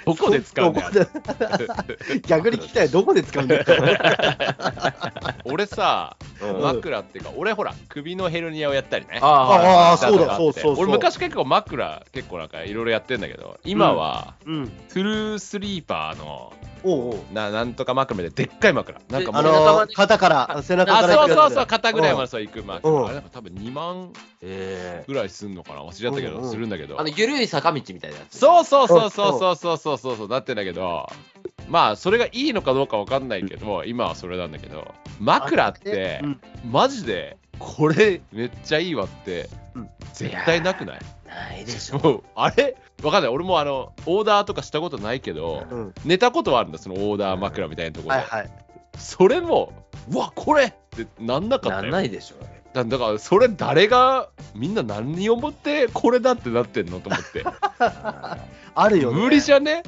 [0.05, 0.91] どこで使うんだよ。
[0.91, 2.89] どこで逆に聞きたい。
[2.89, 3.65] どこで使うんだよ。
[5.45, 9.19] 俺さ、うん枕っていうか、俺ほら、首のヘルニアをやったりね。
[9.21, 10.75] あああ、そうだ、そうそう。
[10.77, 14.67] 俺昔結構枕結構なんかいろいろやってんだけど今はうん。
[14.67, 16.53] トゥルースリーパーの
[16.87, 17.33] おうおう。
[17.33, 18.99] ななんとか枕ででっかい枕。
[19.09, 21.67] なんかもあうのー、肩から、背中あからそうそうそうう。
[21.67, 22.89] 肩ぐらいまでそう行く枕。
[22.89, 23.05] うん。
[23.05, 25.81] あれなんか多分2万えぐらいすんのかな。
[25.81, 26.99] 忘れちゃったけどうんうんするんだけど。
[26.99, 28.37] あの緩い坂道みたいなやつ。
[28.39, 31.07] そうそうそうそうそうそうそうそうそうなってんだけど
[31.69, 39.89] まあそれがいいのかどうかわかんないけど今はそれなんだけど枕ってうんマジでこれめっちゃいいわってうん。
[40.13, 40.99] 絶対なくない？
[41.27, 42.23] ないでしょ。
[42.35, 42.75] あれ？
[43.03, 43.31] わかんない。
[43.31, 45.93] 俺もあのオーダーとかしたことないけどうん。
[46.05, 48.15] 寝たことはあるんだそのオーダー枕みたいなところ。
[48.15, 48.49] で、はいはい。
[48.97, 49.73] それも
[50.11, 52.35] うわこれってなんなかったなんよないでしょ
[52.73, 57.43] だだからそれ誰がみんな何を思ってこれだってなってんのと思って。
[58.75, 59.19] あるよね。
[59.21, 59.83] 無理じゃね？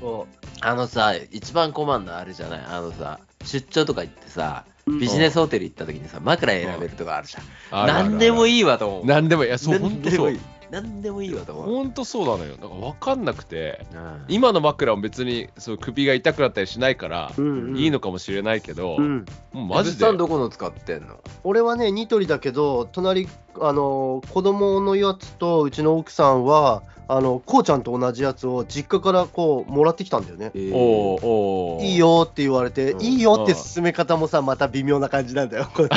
[0.00, 0.26] そ
[0.62, 2.64] あのさ一番困るのあれじゃない？
[2.66, 4.70] あのさ出張とか行ってさう。
[4.88, 7.86] ビジネスホテル行った時にさ枕選べるとかあるじゃん。
[7.88, 9.04] 何でもいいわと思う。
[9.04, 9.48] 何でもいい。
[9.48, 10.40] いやそう本当そう何でもいい。
[10.68, 11.74] 何でもいいわと思う。
[11.74, 12.56] 本当そうなのよ。
[12.56, 14.24] だから分かんなくてうん。
[14.28, 17.76] 今の枕も別にそう首が痛くなったりしないからうんうん。
[17.76, 19.24] いいのかもしれないけど、うん。
[19.52, 20.04] もうマジで。
[20.04, 21.18] さんどこの使ってんの？
[21.42, 23.28] 俺はね、ニトリだけど、隣、
[23.60, 30.50] あのー子供のやつとうちの奥さんは、あのこうちゃんと同じやつを実家からこうもらってきたんだよね。
[30.54, 35.68] えーおーおーいいよって言われて、うんいいよって進め方もさ、また微妙な感じなんだよ。
[35.78, 35.88] よね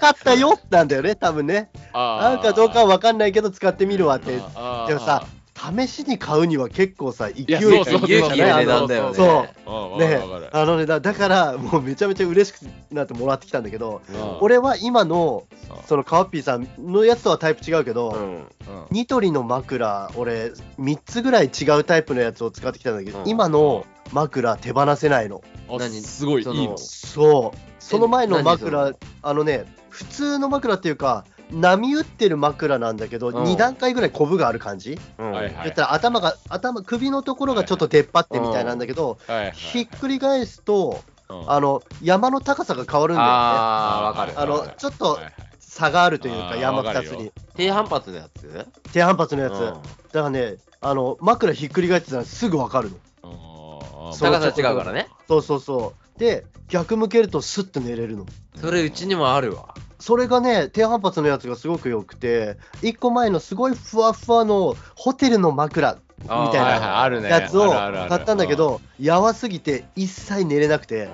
[0.00, 1.70] かったよなんだよね、多分ね。
[1.92, 4.36] なんかどうかわかんないけど使ってみるわって。
[4.36, 5.24] でもさ、
[5.60, 9.14] 試しに買うには結構さ、勢いが勇気いる値段だよね。
[9.14, 9.46] そ
[9.96, 10.20] うね
[10.52, 14.38] あのねだだからもうめちゃめちゃ嬉しくなってもらってきたんだけど、うん。
[14.40, 15.46] 俺は今の
[15.86, 18.36] そのカワッピーさんのやつとはタイプ違うけど、うん。
[18.36, 18.46] うん。
[18.90, 23.28] ニトリの枕俺3つぐらい違うタイプのやつを使ってきたんだけど、うん。
[23.28, 25.42] 今の枕手放せないの。
[25.68, 26.00] あ何？
[26.00, 26.78] すごいいいの。
[26.78, 33.34] そうその前の何枕そあのね普通の枕っていうか波打ってる枕なんだけど、うん。
[33.44, 35.32] 2段階ぐらいコブがある感じ、うん。
[35.32, 35.54] はいはい。
[35.64, 41.50] 言ったら頭が頭首のところがちょっと出っ張ってみたいなんだけど、はいはいひっくり返すとうん。
[41.50, 43.32] あの山の高さが変わるんだよね。
[43.34, 44.40] あー、わかる。
[44.40, 45.18] あのちょっと
[45.58, 47.12] 差があるというか山わかるよ。
[47.12, 47.32] 2つに。
[47.54, 48.66] 低反発のやつ？
[48.92, 49.58] 低反発のやつ、うん。
[49.58, 49.80] だか
[50.12, 52.96] らねあの枕ひっくり返ってたらすぐ分かるの。
[54.18, 55.08] 高さ違うからね。
[55.28, 56.18] そうそうそう。
[56.18, 58.26] で逆向けるとスッと寝れるの。
[58.56, 59.74] それうちにもあるわ。
[60.00, 71.08] それがね低反発のやつがすごく良くて1個前のすごいふわふわのホテルの枕みたいなやつを買ったんだけどやわすぎて一切寝れなくて。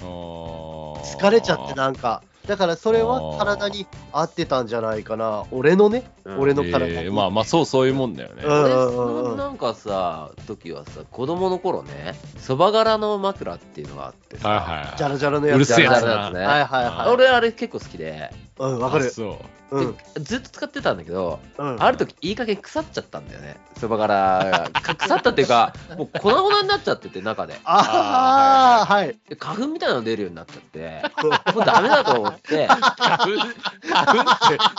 [0.00, 5.44] 疲疲れちゃってなんかだからそれは体に合ってたんじゃないかな。
[5.50, 6.38] 俺のねうん。
[6.40, 15.56] 俺の体に、えーまあまあそうそういうもんだよね、うん俺そのなんかさ時はさ子供の頃ねそば柄の枕っていうのがあってさ、はいはいジャラジャラのやつ。
[15.56, 16.40] うるせえやつジャラジャラのやつね。
[16.40, 17.12] はいはいはい。
[17.12, 18.30] 俺あれ結構好きで。
[18.58, 19.06] うんわかる。
[19.06, 19.38] あそ
[19.70, 19.78] う。
[19.78, 19.96] うん。
[20.14, 21.82] でずっと使ってたんだけどうん。
[21.82, 23.56] ある時いい加減腐っちゃったんだよね。
[23.78, 24.16] そば柄
[24.50, 24.70] が。
[24.70, 27.58] か腐ったっていうか もう粉々になっちゃってて中で。
[27.64, 31.02] ああはいで花粉みたいなの出るようになっちゃって。
[31.54, 32.64] もうダメだと思って。
[32.64, 32.68] って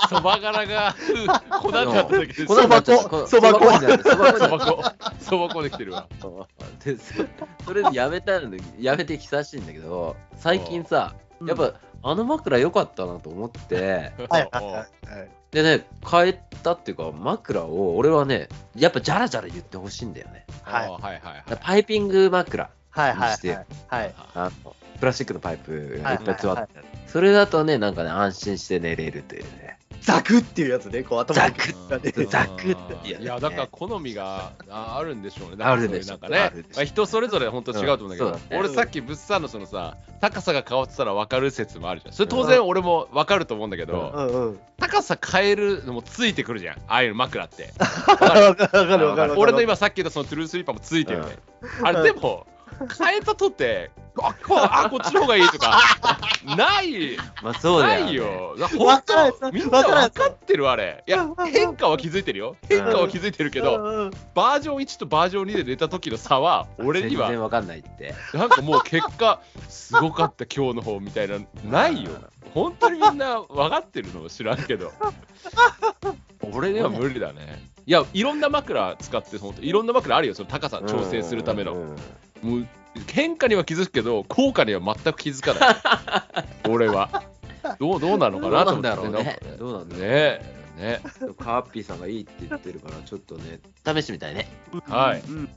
[0.10, 0.96] そば柄が
[1.62, 4.84] 粉になっただけで粉になっちゃったそば粉そば粉そば粉粉になってそば粉
[5.20, 6.08] そば粉できてるわ。
[6.84, 7.14] でそ
[7.66, 14.82] それでやめたんでやめて久しいんだけど最近さやっぱあの枕良かったなと思ってはいはいはいは
[15.24, 15.30] い。
[15.52, 20.46] でね変えたっていうか枕を俺はねやっぱジャラジャラ言ってほしいんだよね。
[20.64, 20.86] はい。
[20.88, 21.60] あーはいはいはい。
[21.62, 23.66] パイピング枕はいはいにしてはい。
[23.88, 24.14] はい。
[24.36, 26.88] あのプラスチックのパイプがいっぱい詰まってはる。
[27.08, 29.78] それだとねなんかね安心して寝れるというね。
[30.02, 33.12] ザクっていうやつねこう頭にザクッザクって。
[33.12, 33.24] やつね。
[33.24, 35.64] いやだから好みがああるんでしょうね。
[35.64, 36.36] あるでしょなんかそう。
[36.36, 38.30] ねまあ人それぞれ本当違うと思うんだけど、う。
[38.30, 38.60] んそうだね。
[38.60, 42.14] 俺さっき物産のそのさ高さが変わってたら分かる説もあるじゃん。
[42.14, 46.78] それ当然俺も分かると思うんだけど、うんうん高さ変えるのもついてくるじゃん。
[46.88, 47.72] ああいうの枕って。
[48.08, 49.34] わかるわかるわかるわかる。
[49.38, 51.38] 俺の今さっき言ったそのトゥルースリーパーもついてるね、
[51.84, 52.48] あれでも
[52.98, 55.80] 変えたとってあこあこっちの方がいいとか
[56.58, 58.56] ない まあそうだよ、ね、ないよ。
[58.78, 61.04] 本当みんな分かってるあれ。
[61.08, 62.58] いやうん、変化は気づいてるよ。
[62.68, 72.12] 変化は気づいてるけど、バージョン1とバージョン2で出た時の差は、俺には、全然わかんないってなんかもう結果、すごかった 今日の方みたいな、ないよ。
[72.54, 74.92] 本当にみんな分かってるの知らんけど。
[76.52, 77.71] 俺には無理だね。
[77.86, 81.74] いや、いろんな枕使って、本当いろんな枕あるよ、その高さ調整するための。
[81.74, 81.96] うん
[82.42, 82.68] もう
[83.08, 86.68] 変化には気づくけど、効果には全く気づかない。
[86.70, 87.24] 俺は。
[87.80, 88.90] どうどうなのかなと思って。
[88.90, 89.40] どうなんだろうね。
[89.58, 90.08] どうなんだろうね。
[90.10, 90.62] え。
[90.78, 91.02] ね。
[91.38, 94.48] カーピーさんがいいって言ってるからちょっとね試してみたいね。
[94.88, 95.22] はい。
[95.22, 95.50] うん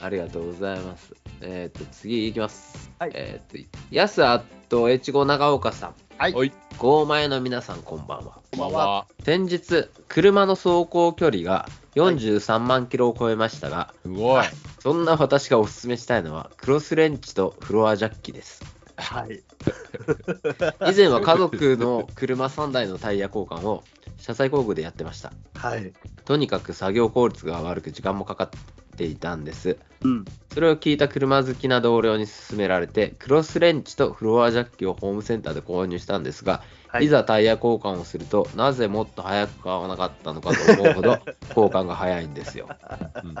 [0.00, 1.14] ありがとうございます。
[1.42, 2.90] えっ、と次いきます。
[2.98, 3.12] はい。
[3.14, 3.56] えっ、と
[3.92, 5.94] やすあっと越後長岡さん。
[6.18, 6.32] はい。
[6.34, 6.52] おい。
[6.78, 9.06] 豪前の皆さんこんばんはこんばんは。
[9.24, 14.44] 先日車の走行距離が43万キロを超えましたが、すごい。
[14.80, 18.62] そんな私がおすすめしたいのはクロスレンチとフロアジャッキです。
[18.96, 19.42] はい。
[20.86, 23.84] 以前は家族の車3台のタイヤ交換を
[24.18, 25.32] 車載工具でやってました。
[25.54, 25.90] はい。
[26.26, 28.50] とにかく作業効率が悪く時間もかかっ
[28.98, 29.78] ていたんです。
[30.02, 30.24] うん。
[30.52, 37.06] それを聞いた車好きな同僚に勧められてクロスレンチとフロアジャッキをホームセンターで購入したんですが、はい。
[37.06, 42.68] い、ざタイヤ交換をするとなぜもっと早く買わなかったのかと思うほど 交換が早いんですよ、
[43.24, 43.34] うん。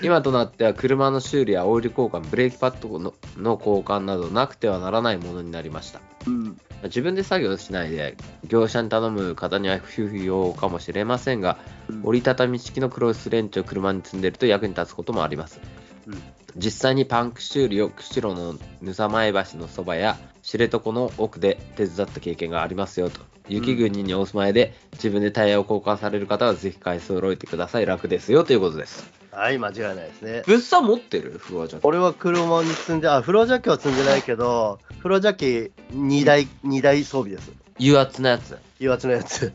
[0.00, 6.00] 今となっては車の修理やオイル交換ブレーキパッドのの交換などなくてはならないものになりました。
[6.26, 6.56] うん。
[6.84, 11.58] 自分で作業しないで業者に頼む方には不要かもしれませんが
[12.04, 15.60] 折りたたみ式のクロスレンチを車に積んでいると役に立つこともあります、
[16.06, 16.22] うん。
[16.56, 20.16] 実際にパンク修理を釧路のぬさ前橋のそばや
[20.48, 31.32] 知床の奥で手伝った経験がありますよと雪国にお住まいで自分でタイヤを交換される方はぜひ買い揃えてください楽ですよということですはい間違いないですね物産持ってる？
[31.32, 39.52] フロアジャッキ俺は車に積んであフロアジャッキは積んでないけどフロアジャッキ2台二台装備です油圧のやつ油圧のやつ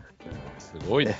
[0.59, 1.15] すごいね。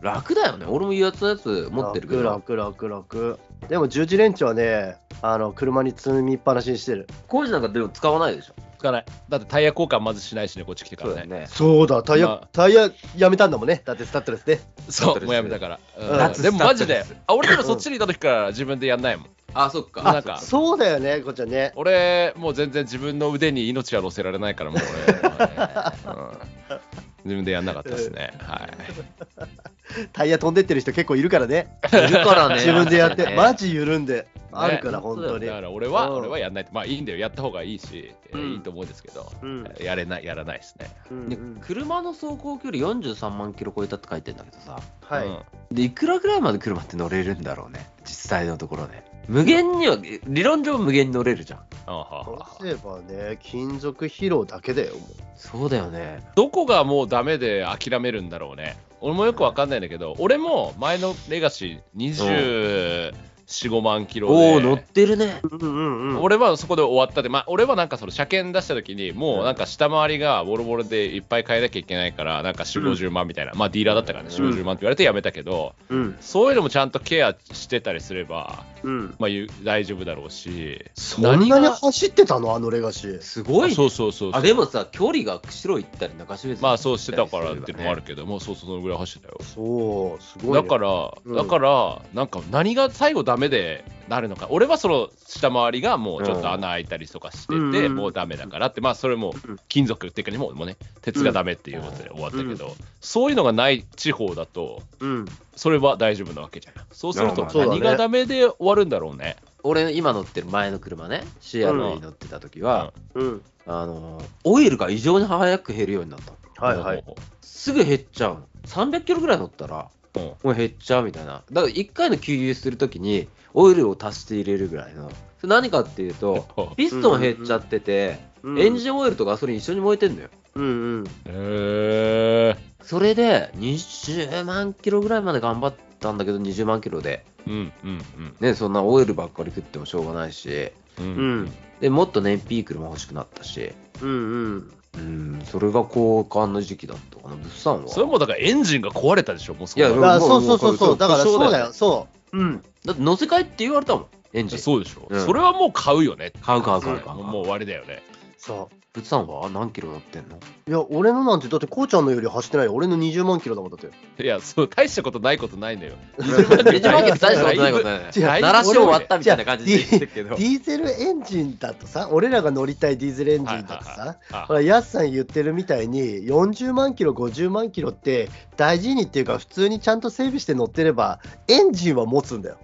[0.00, 0.66] 楽だよね。
[0.68, 2.22] 俺も油圧のやつ持ってるけど。
[2.22, 3.38] 楽楽楽楽。
[3.68, 7.08] でも十字レンチはね、あの車に積みっぱなしにしてる。
[7.26, 8.54] 工事なんかでも使わないでしょ？
[8.78, 9.04] つかない。
[9.28, 11.24] だってタイヤ交換まずしないしね、こっち来てからね。
[11.26, 11.46] ね。
[11.48, 13.82] そうだ、タイヤ、まあタイヤやめたんだもんね。
[13.84, 14.60] だってスタッドレスで。
[14.88, 15.80] そう、もうやめたから。
[15.98, 19.28] うん夏でもマジであ俺でもそっちにいた時から自分でやんないもん。
[19.54, 20.02] あ、そっか。
[20.02, 21.72] なんかそうだよね、こっちゃんね。
[21.74, 25.14] 俺、もう全然自分の腕に命は乗せられないから、もう俺、
[26.12, 26.78] うん
[27.24, 28.32] 自分でやんなかったですね。
[28.38, 30.08] はい。
[30.12, 31.78] タイヤ飛んでってる人結構いるからね。
[31.92, 32.54] いるからね。
[32.56, 34.26] 自分でやって、ねマジ緩んで。
[34.50, 35.52] あるから、本当にだ。
[35.52, 36.72] から俺は、うん俺はやんないと。
[36.72, 40.90] まあいいんだよ、やった方がいいし、うんいいと思うんですけど、うんやれない、やらないですね。
[41.10, 44.80] うんで車の走行距離43万キロ超えたって書いてんだけどさ。
[45.02, 45.26] はい。
[45.26, 45.38] うん
[45.70, 47.90] で、いくらぐらいまで車って乗れるんだろうね。
[48.04, 49.04] 実際のところね。
[49.28, 51.60] 無限には、理論上無限に乗れるじゃん。
[51.86, 54.94] あはははそうすればね、金属疲労だけだよ。
[54.94, 55.02] もう
[55.36, 56.22] そうだよね。
[56.34, 58.78] どこがもうダメで諦めるんだろうね。
[59.00, 63.12] 俺もよくわかんないんだけど、俺も前のレガシー
[63.48, 64.82] 24、5万キロおお、乗っで。
[64.82, 65.40] てるね。
[65.42, 66.22] うんうんうん。
[66.22, 76.16] 俺はそこで終わったで、まあ、俺はなんかその車検出した時に、もうなんか下回りがボロボロでいっぱい変えなきゃいけないから、なんか4、50万みたいな、まあディーラーだったからね、4、50万って言われてやめたけど、うん。
[76.20, 79.14] そういうのもちゃんとケアしてたりすれば、うん。
[79.18, 82.54] まあ、ゆ大丈夫だろうし、そんなに走ってたの？
[82.54, 83.20] あのレガシー。
[83.20, 83.74] すごいね。
[83.74, 89.38] そうそうそうそうあ、でもさ、距離が釧路行ったり中標津まあそうしてたからっていうのもあるけけど、もうそうそうそのぐらい走ってたよ。
[89.42, 90.62] そう、すごい、ね。
[90.62, 105.26] だから、うんだから、なんか何が最後ダメでなるのか、俺はその下回りがもうちょっと穴開いたりとかしてて、うんうんもうダメだからって、まあそれもうん金属っていうかにももうね、鉄がダメっていうことで終わったけど、そういうのがない地方だと、うん。
[105.54, 106.74] それは大丈夫なわけじゃん。
[106.92, 109.36] そうすると何がダメで終わるんだろうね。
[109.62, 113.42] 俺、今乗ってる前の車ね、CRV に乗ってた時は、うん。
[113.66, 116.68] あの、オイルが異常に早く減るようになったの。
[116.68, 117.04] はいはい。
[117.42, 118.48] すぐ減っちゃうの。
[118.66, 119.84] 300キロぐらい乗ったら、うん
[120.18, 121.42] もう減っちゃうみたいな。
[121.50, 125.10] だから1回の給油するときに、オイルを足して入れるぐらいの。
[125.40, 128.28] それ何かっていうと、ピストン減っちゃってて、うん
[128.60, 130.28] エンジンオイルとガソリン一緒に燃えてんのよ。
[130.54, 130.68] うんう
[131.02, 131.04] ん。
[131.26, 137.24] へそれで、20万キロぐらいまで頑張ったんだけど、20万キロで。
[137.46, 141.52] ーうんうんね、そんなオイルばっかり食ってもしょうがないし、うんうんうん。
[141.80, 144.12] でもっと燃費いい車欲しくなったし、うんう
[144.58, 144.72] ん。
[144.98, 147.88] うん、それが交換の時期だったかな、物産は。
[147.88, 150.00] それもだからエンジンが壊れたでしょ、もうそこいやそうう
[150.44, 150.98] そうそうそう。
[150.98, 151.72] だからそうだよそうだよ。
[151.72, 152.38] そう。
[152.38, 152.62] うん。
[152.84, 154.58] だって乗せ替えって言われたもん、エンジン。
[154.58, 156.32] そうでしょ、うんそれはもう買うよね。
[156.42, 157.16] 買う買う買う買う。
[157.18, 158.02] もう終わりだよね。
[158.38, 160.36] そ物産は何キロ乗ってんの？
[160.36, 160.70] う。
[160.70, 162.72] いや、俺のなんて、だって、こうちゃんのより走ってないよ。
[162.74, 163.78] 俺の20万キロだもん、だっ
[164.16, 164.24] て。
[164.24, 165.92] いや、そう、大したことないことないのよ。
[166.18, 170.36] 20万キロ大したことないことないう鳴らし終わったみたいな感じで言ってるけどデ。
[170.36, 182.58] ィーゼルエンジンだとさ、俺らが乗りたいディーゼルエンジンだとさ、あほら、ヤスさん言ってるみたいに、40万キロ、50万キロって、大事にっていうか、普通にちゃんと整備して乗ってれば、エンジンは持つんだよ。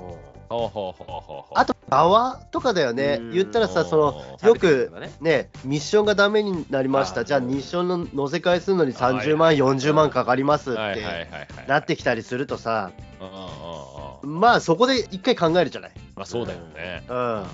[1.55, 3.31] あと、側とかだよねうん。
[3.33, 7.25] 言ったらさ、その、うんよくねね、ミッションがダメになりました。
[7.25, 11.05] じゃあ、ミッションの乗せ替えするのにはい30万、40万かかりますって。
[11.67, 12.93] なってきたりするとさ、
[14.23, 15.93] まあ、そこで一回考えるじゃない。
[16.17, 17.05] まあそうだよね。
[17.09, 17.47] うん。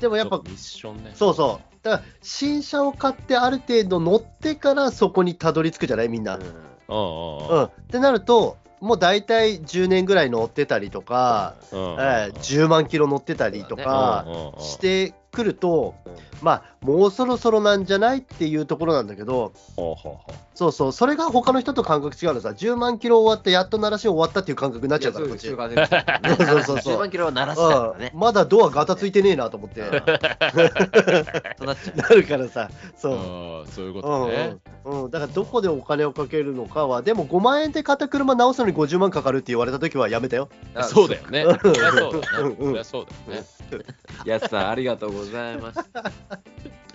[0.00, 1.12] でもやっぱミッションね。
[1.14, 1.76] そうそう。
[1.84, 6.36] だから、新車を買ってある程度乗ってからそこにたどり着くじゃないみんな。
[6.36, 11.80] うんってなると、もう大体10年ぐらい乗ってたりとか、うん。
[11.80, 14.24] うんうんえー10万キロ乗ってたりとか
[14.58, 19.52] してくると、うんまあ、もうそろそろなんじゃないっていうところなんだけど、
[20.54, 25.48] そうそう、それが他の人と感覚違うのさ、10万キロ終わって、やっと鳴らし終わったっていう感覚になっちゃうから、こっち。
[25.48, 28.12] そうそうそうそう10万キロは鳴らしたからね。
[28.14, 29.98] まだドアガタついてねえなと思って、 な
[32.10, 33.14] るからさ、そう。
[33.14, 34.56] うんそういうこうんとね。
[34.84, 40.48] うんうん、だからどこでお金をかけるのかは、でも5万円で買った車直すのに50万かかるって言われたときはやめたよ。
[40.82, 41.42] そうだよね。
[41.42, 42.00] うんそうだね。
[42.38, 43.46] うんうんそうだよね。
[44.24, 45.32] やすさん、ありがとうございまし
[45.92, 46.10] た。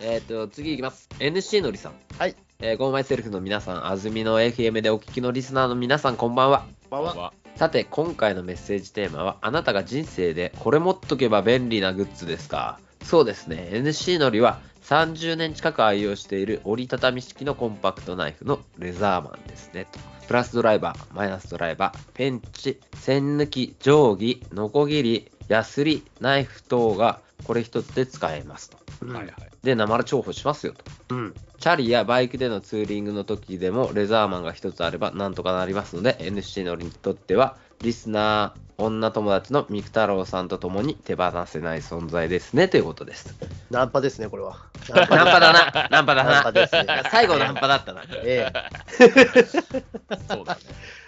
[0.01, 1.09] えっと、次いきます。
[1.19, 1.93] NC のりさん。
[2.17, 2.35] はい。
[2.59, 6.65] えー、ゴーマイセルフの皆さん、安住の FM でお聞きのリスナーの皆さん、こんばんは。
[6.89, 12.79] こんばんははさて、今回のメッセージテーマは、あなたが人生でこれ持っとけば便利なグッズですか？
[13.03, 19.85] そうですね、NC のりは30年近く愛用している折りたたみ式のコンパクトナイフのレザーマンですね。
[19.91, 28.77] とプラスドライバー、マイナスドライバー、ペンチ、線抜き、定規、ノコギリ、ヤスリ、ナイフ等がこれ一つで使えますと。
[29.01, 29.35] うんはいはい。
[29.63, 30.83] で、生ら重宝しますよと。
[31.15, 31.33] うん。
[31.59, 43.35] チャリやバイクでのツーリングの時でもレザーマンが一つあればなんとかなりますので NC のりにとってはリスナー女友達のミク太郎さんと共に手放せない存在ですねということです。
[43.69, 44.57] ナンパですね、これは。
[44.89, 46.31] ナンパだな、ナンパだな。
[46.31, 48.03] ナンパですね最後ナンパだったな。
[48.23, 48.51] え
[50.29, 50.61] そうだね。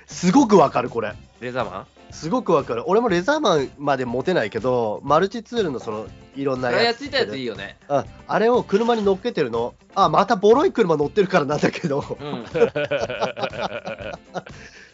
[0.08, 1.14] すごくわかる、これ。
[1.40, 1.88] レザーマン？
[2.14, 2.84] すごくわかる。
[2.88, 7.04] 俺もレザーマンまで持てないけど、マルチツールのそのいろんなあれやつ。
[7.06, 7.78] やついたやついいよね。
[7.88, 9.74] ああれを車に乗っけてるの。
[9.96, 12.46] あ、またボロい車乗ってるからなんだけど、うん。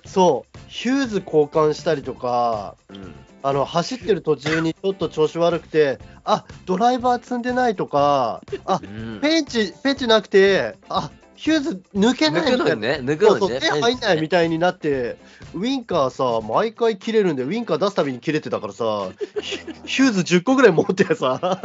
[0.06, 3.14] そう、ヒューズ交換したりとか、うん。
[3.42, 12.76] あの走ってる途中にちょっと調子悪くて、あドライバー積んでないとか、あうんペンチ、ペンチなくて、あヒューズ抜けない抜くみたいな。
[12.76, 13.62] のにね、抜くのにね。
[13.62, 15.18] 手入んないみたいになって、
[15.54, 19.08] ウィンカーさ、毎回切れるんで、ウィンカー出すたびに切れてたからさ、
[19.42, 21.62] ヒヒューズ10個ぐらい持ってさ、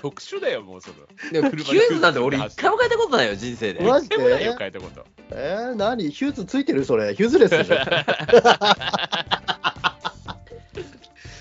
[0.00, 0.94] 特殊だよ、もうその。
[1.32, 3.82] でも、ヒューズなんて俺一回も変えたことないよ、人生で。
[3.82, 4.16] マジで？
[4.16, 5.04] でもないよ、変えたこと。
[5.32, 6.08] えー、何？
[6.08, 6.84] ヒューズついてる？
[6.84, 7.50] それ、ヒューズレス？
[7.50, 7.74] でしょ。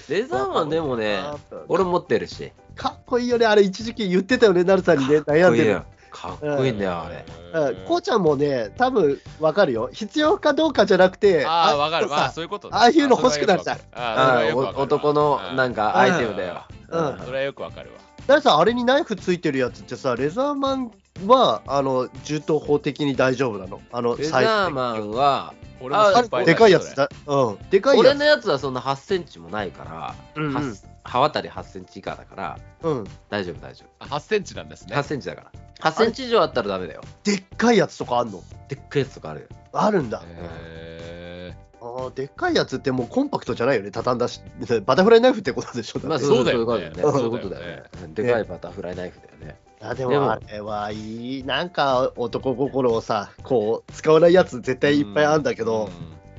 [0.09, 1.19] レザーマンでもね、
[1.67, 2.51] 俺持ってるし。
[2.75, 5.81] かっこいいよね、あれ、一時期言ってたよね、なるさんにね、悩んでる。
[6.24, 6.38] よ。
[6.38, 7.26] かっこいいんだよ、あれ。
[7.53, 7.76] うん。
[7.86, 9.89] こうちゃんもね、多分わかるよ。
[9.93, 12.09] 必要かどうかじゃなくて、ああ、わかる。
[12.09, 12.78] さまあ、そういうことね。
[12.78, 13.80] ああいうの欲しくなっちゃう。
[13.93, 14.78] あーそれはよくわかる。
[14.78, 15.84] あ男のなんか。
[15.84, 16.63] かアイテムだよ。
[16.89, 17.07] うん。
[17.07, 17.20] うん。
[17.26, 17.97] それはよくわかるわ。
[18.28, 20.91] ださん、あれにナイフついてるやつってさ、レザーマン
[21.28, 27.09] は、あの、銃刀法的に大丈夫なのあの、レザーマンは、俺もでかいやつだ。
[27.28, 27.57] うん。
[27.70, 28.07] でかいやつ。
[28.07, 28.74] 俺のやつはそん。
[28.74, 30.45] な8センチもないから、うん。
[30.47, 30.53] うん。
[30.53, 30.61] は
[31.03, 33.03] 刃渡り8センチ以下だから、うん。
[33.30, 34.70] 大丈夫、大丈あ8センチなん。
[34.70, 34.93] です夫。
[34.95, 35.03] ね8。
[35.03, 35.51] センチだから。
[35.80, 37.01] 8センチ以上あったらダメだよ。
[37.23, 38.41] でっかいやつとかあんの？
[38.69, 39.47] でっかいやつとかあるよ。
[39.73, 40.21] あるんだ。
[40.26, 44.41] へあーでっかいやつってもうコンパクトじゃないよね、畳んだし。
[44.86, 45.99] バタフライナイフってことでしょ？
[46.07, 47.84] まあ、そうだよねそういうことだよね。
[48.13, 49.57] でかいバタフライナイフだよね。
[49.82, 55.89] あでもあれはいい、なんか男心をさ、こう、使わないやつ絶対いっぱいあるんだけど、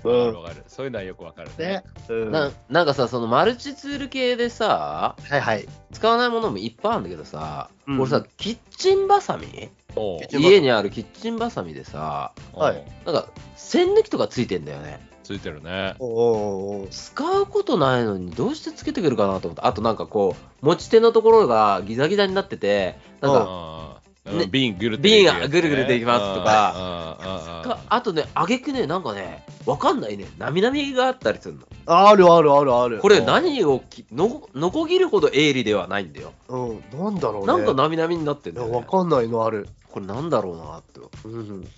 [0.05, 0.64] うかる。
[0.66, 1.84] そういうのはよくわかるねね。。
[2.09, 5.68] うん、ななんかさ、そのマルチツール系でさ、はいはい。
[5.92, 12.76] 使わないものもいっぱいあるんだけどさ、うん俺さ、キッチンバサミおうキッチンバサミ家にあるキッチンバサミでさ、はい
[13.07, 15.01] おうなんか、線抜きとかついてんだよね。
[15.22, 15.97] ついてるね。
[15.99, 23.86] おうおうおう使うことないのにどうしてつけてくるかなと思って、あとなんかこう、持ち手のところがギザギザになってて、なんか、うん
[24.33, 31.61] ね瓶ぐるって瓶ぐるぐるできますとかあとね、あげくね、なんかね、わかんないね、なみなみがあったりするの。
[31.87, 32.99] あるあるあるある。
[32.99, 36.33] これ何をきの、のこぎるほど鋭利ではないんだよ。
[36.49, 37.47] うん、なんだろうね。
[37.47, 38.77] なんかなみなみになってんだよ、ね。
[38.77, 39.68] わかんないのある。
[39.91, 41.68] これなんだろうなってうん。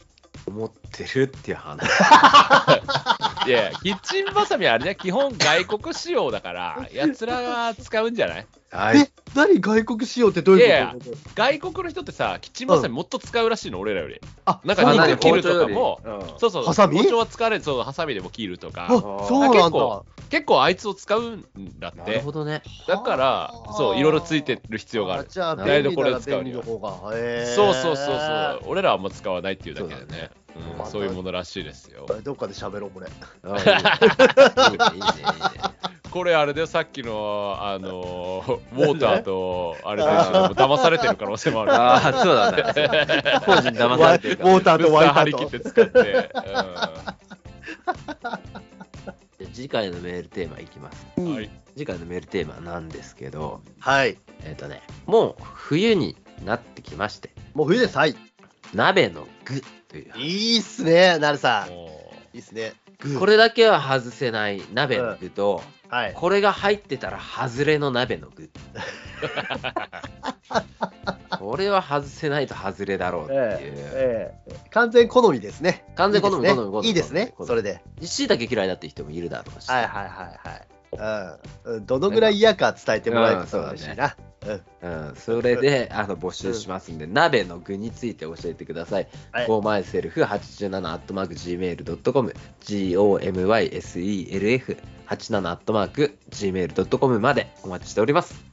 [0.46, 1.86] 思ってるっていう話。
[3.46, 8.46] いやいや、キッチンバサミはあれね、基本外国仕様だから、やつらが使うんじゃない？
[8.70, 8.98] はい。
[8.98, 10.68] え、何外国仕様ってどういうこと？
[10.68, 10.94] いやいや
[11.34, 14.20] 外国の人ってさ、キッチンバサミもっと使うらしいの、俺らより。
[14.44, 16.00] あ、なんか肉切るとかも、
[16.38, 16.98] そうそう、ハサミ？
[16.98, 18.88] 包丁は使われそう、ハサミでも切るとあか、
[19.26, 20.04] そうなんだ結構。
[20.28, 21.40] 結構あいつを使うん
[21.78, 22.20] だっうんなるて。
[22.20, 22.62] ほどね。
[22.86, 25.26] だから、そう、いろいろついてる必要がある。
[25.26, 27.16] じゃあ、台便利なら所で使うには便利の方が。
[27.16, 30.30] へーそうそうそうそう、俺らはあんま使わないっていうだけでね。
[30.32, 30.38] うん
[30.90, 32.06] そういうものらしいですよ。
[32.24, 33.06] どっかで喋ろう、これ。
[33.44, 33.98] あ
[34.72, 35.67] いいねいいね、いいね。
[36.10, 40.14] これあれでさっきの、あのー、ウォーターと、あれでも
[40.54, 41.72] 騙されてる可能性もある。
[41.72, 42.62] ああ、そうだね。
[43.44, 45.50] 当時に騙されてるからウォーターとワイタ張り切っ。
[45.50, 46.30] て使って。
[46.32, 47.18] じゃあ
[49.52, 51.06] 次回のメールテーマいきます。
[51.16, 51.50] うんはい。
[51.76, 54.16] 次回のメールテーマなんですけど、はい。
[54.44, 57.96] えっ、とね、もう冬になってきまして、もう冬です。
[57.96, 58.16] はい。
[58.74, 60.18] 鍋の具という。
[60.18, 61.68] いいっすね、なるさん。
[61.68, 62.72] いもいっすね。
[63.18, 66.14] これだけは外せない鍋の具と、はい。
[66.14, 68.50] これが入ってたら外れの鍋の具。
[71.38, 73.40] これは外せないと外れだろうっていう。
[73.76, 75.84] ええ完全好みですね。
[75.94, 77.80] 完全好みいいですね好み好みいいですねそれで。
[78.02, 79.68] しいたけ嫌いだって人もいるだろうし。
[79.68, 80.58] はいはいはいはい。
[81.68, 81.86] うん。
[81.86, 84.16] どのぐらい嫌か伝えてもらえると嬉しいな。
[84.46, 84.52] う
[84.86, 85.08] ん。
[85.08, 89.08] うん、それであの募集しますんで、鍋の具について教えてください。
[89.32, 98.48] はい go myself87 アットマーク gmail.com、gomyself87 アットマーク gmail.com までお待ちしております。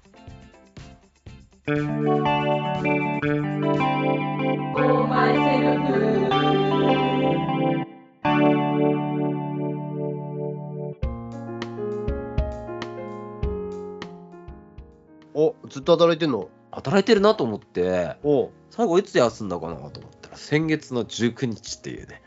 [15.35, 16.49] お、ずっと働いてんの？
[16.71, 22.21] 働いてるなと思って、お最後いつ休んだかなと思ったら、先月の19日っていうね、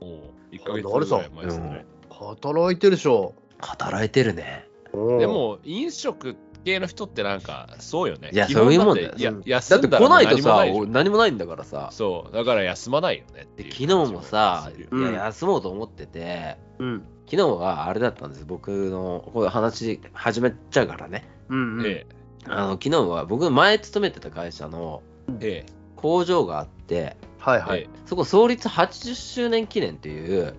[0.00, 0.10] う、も
[0.52, 1.86] う、1ヶ月ぐらい前ですね。
[2.10, 3.34] 働いてるでしょ。
[3.58, 4.66] 働いてるね。
[4.92, 8.30] うんで、も、飲食系の人ってなんか、そうよね。
[8.32, 11.88] いやそういうもんだよっていやうんだ休んだらって来ないとさ、何もないでしょお何もないんだからさ。
[11.92, 17.04] そう、だから休まないよねっていうで昨日もさ、いうんや休もうと思ってて、うん。
[17.26, 21.28] 昨日はあれだったんです、僕のこういう話始めちゃうからね。
[21.48, 21.86] うん、うん。
[21.86, 22.06] え
[22.48, 25.02] あの昨日は僕の前勤めてた会社の
[25.40, 27.88] え、え工場があって、はいえ、はいええ。
[28.06, 30.54] そこ創立80周年記念っていう、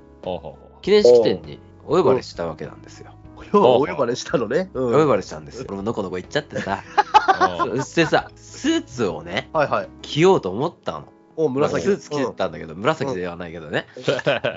[0.82, 3.14] 記念式典にお呼ばれしたわけなんですよ。
[3.54, 4.70] 要はお呼ばれしたのね。
[4.74, 5.66] うんお呼ばれしたんですよ。
[5.70, 6.84] 俺ものこのこ行っちゃってさ。
[7.60, 9.90] そしてさ、スーツをね、はいはい。
[10.02, 11.06] 着ようと思ったの。
[11.36, 11.86] お、紫。
[11.86, 13.86] スーツ着てたんだけど、紫ではないけどね。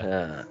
[0.03, 0.47] うん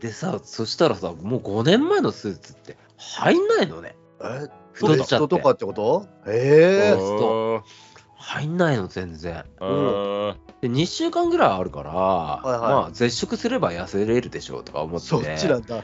[0.00, 3.94] でさ、そしたらさ、もう5年前のスーツって入んないのね。
[4.24, 4.48] え？
[4.72, 6.06] 太っちゃって太とかってこと？
[6.26, 7.62] ええうんと。
[8.24, 9.44] 入んないの、全然。
[9.60, 10.36] うん。
[10.60, 15.06] で、2週間ぐらいあるから、いはいまあ、絶食すれば痩せれるでしょうとか思って。
[15.08, 15.82] そっちなんだ。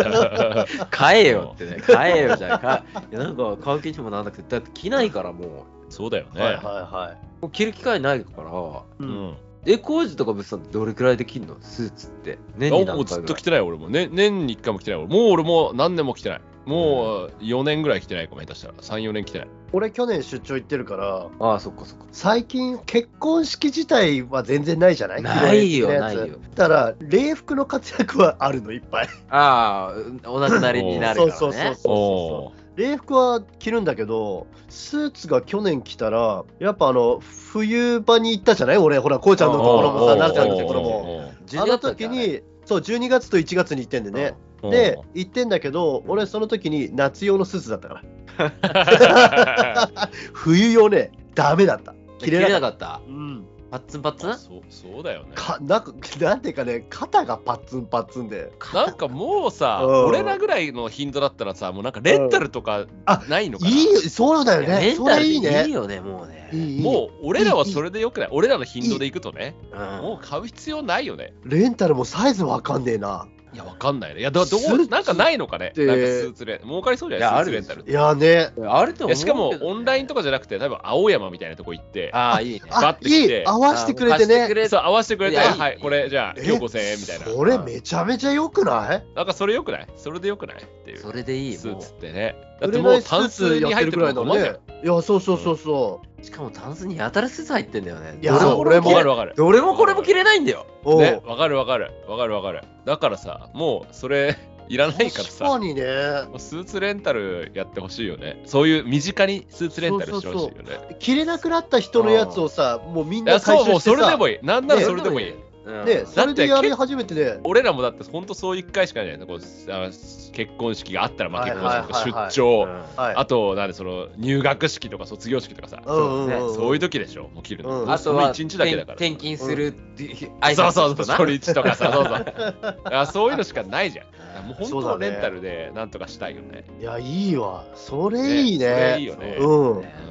[0.90, 2.58] 買えよってね、買えよじゃん。
[2.60, 6.40] かいやなんか買う気にもならなくて、だって着ないからもそうだよね。
[6.42, 8.52] はいはいはう、もう着る機会ないから、い。
[8.52, 9.08] ううん。
[9.28, 9.36] ん。
[9.66, 11.56] え、工事とか物産ってどれくらいで着んの？
[11.60, 12.38] スーツって。
[12.56, 13.24] 年にあもうず何回ぐらい？
[13.24, 13.88] っと来てない、俺も。
[13.90, 15.00] ね、年に1回も来てない。
[15.00, 16.40] 俺もう俺も何年も来てない。
[16.66, 18.74] もう4年ぐらい来てないかも、下手したら。
[18.74, 19.48] 3、4年来てない。
[19.72, 22.06] 俺去年出張行ってるから、ああ、そっかそっか。
[22.12, 25.22] 最近結婚式自体は全然ないじゃない？
[25.22, 29.08] ないよないよだから、礼服の活躍はあるの、いっぱい。
[29.30, 29.92] あ
[30.24, 31.32] あ、お亡くなりになるからね。
[31.38, 38.76] そうそうそうそう礼服は着るんだけど、スーツが去年着たら、やっぱあの、冬場に行ったじゃない？
[38.76, 41.16] 俺、ほら、こうちゃんのところもさ、なるちゃんのところも。
[41.18, 44.34] おー12あの時、に、そう、12月と1月に行ってんでね。
[44.70, 48.02] で、行ってんだけど、俺その時に夏用のスーツだったか
[48.38, 49.90] ら。
[50.32, 51.94] 冬用ね、ダメだった。
[52.18, 53.00] 着れなかっなかったた。
[53.08, 53.44] うん。
[53.68, 54.34] パッツンパッツン？
[54.38, 55.32] そうそうだよね。
[55.34, 58.52] かなんか、なんていうかね、肩がパッツンパッツンで。
[58.72, 64.94] なんかもうさ、うん俺らぐらいの頻度だったらさ、もうなんかレンタルとかあないのかな、いいよ、そうだよね。
[64.96, 65.72] そレンタルでいれいいねい。
[65.72, 66.48] よね、もうね。
[66.52, 68.28] いいいいもう俺らはそれでよくない？
[68.30, 71.34] 俺らの頻度で行くとね、うんもう買う必要ないよね。
[71.44, 73.26] レンタルもサイズわかんねえな。
[73.54, 74.20] いや、わかんないね。
[74.20, 76.66] いや、どどうなんかないのかねなんかスーツレン。
[76.66, 77.30] 儲かりそうじゃない？
[77.30, 77.84] いやスーツレンタル。
[77.90, 78.50] いやね。
[78.68, 82.62] あるとしかもオンラインとかじゃなくて、多分青山みたいなとこ行って、ああ、いいね。
[82.70, 83.46] あバッ、てい来てい。
[83.46, 84.68] 合わせてくれてね。
[84.68, 87.26] そう合わせてくれて、はい、これじゃあ、え今日5000円みたいな。
[87.26, 89.04] それめちゃめちゃ良くない？
[89.14, 89.86] なんかそれよくない？
[89.96, 90.56] それでよくない？
[90.56, 90.98] っていう。
[90.98, 92.36] それでいいスーもツってね。
[92.60, 94.56] だ売ってもうれないスやってるぐらいののね。
[94.82, 98.18] いや、そうそうそうそうしかもタンスにやたらスーツ入ってんだよね。
[98.20, 99.34] いや俺もわかるわかる。
[99.36, 100.66] どれもこれも着れないんだよ。
[100.84, 101.90] ね、わかるわかる。
[102.08, 102.62] わかるわかる。
[102.84, 104.36] だからさ、もうそれ
[104.68, 105.44] いらないから確さ。
[105.44, 105.82] かにね。
[106.28, 108.42] もうスーツレンタルやってほしいよね。
[108.46, 110.96] そういう身近にスーツレンタルしてほしいよね。
[110.98, 114.38] 着れなくなった人のやつをさ、もうみんいや、な回そう、もう収してさそれでも、いい。
[114.42, 115.34] なんならそれでもいい。
[115.66, 115.84] うん。
[115.84, 117.40] ね、それでやり始めてね。
[117.44, 119.90] 俺らもだって本当そう一回しかないじゃんこうあ
[120.32, 122.22] 結婚式があったらまあはい結婚式とかはい。
[122.22, 123.04] はいはい出張、うん。
[123.04, 123.14] はい。
[123.16, 127.90] あとなんでその入学式とか卒業式とかさ、うんうんうんそういう時でしょもう切るの、うん。
[127.90, 128.94] あとは一日だけだから。
[128.94, 132.80] 転勤するっていう挨そうそうそう初日とかさそうそう。
[132.94, 134.06] あそういうのしかないじゃん。
[134.46, 136.64] もう本当レンタルでなんとかしたいよね。
[136.80, 137.64] いや、いいわ。
[137.74, 138.66] それいいね。
[138.66, 139.12] それいいね。
[139.12, 139.36] よね。
[139.38, 140.06] うん。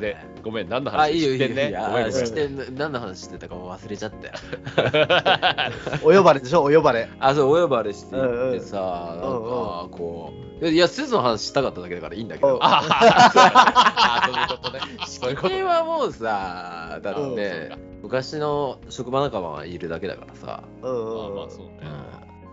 [0.00, 1.64] でごめん何のあ、いいよ、話知ってんいいよ。
[1.64, 2.74] いいねごめんごめん。
[2.76, 4.32] 何の話してたかも忘れちゃったよ。
[6.02, 7.08] お呼ばれでしょ、お呼ばれ。
[7.18, 9.32] あ、そう、お呼ばれして行ってさ、うんなん。
[9.36, 10.32] うんか、こ
[10.62, 14.80] う、いや、スーツの話したかっただけだからいいんだけど、ああ そういうことね。
[15.06, 17.36] そういうことはもうさ、だっうん。
[17.36, 17.72] て、
[18.02, 21.36] 昔の職場仲間がいるだけだからさ、うんまあうんうん。
[21.36, 21.72] まあそうね。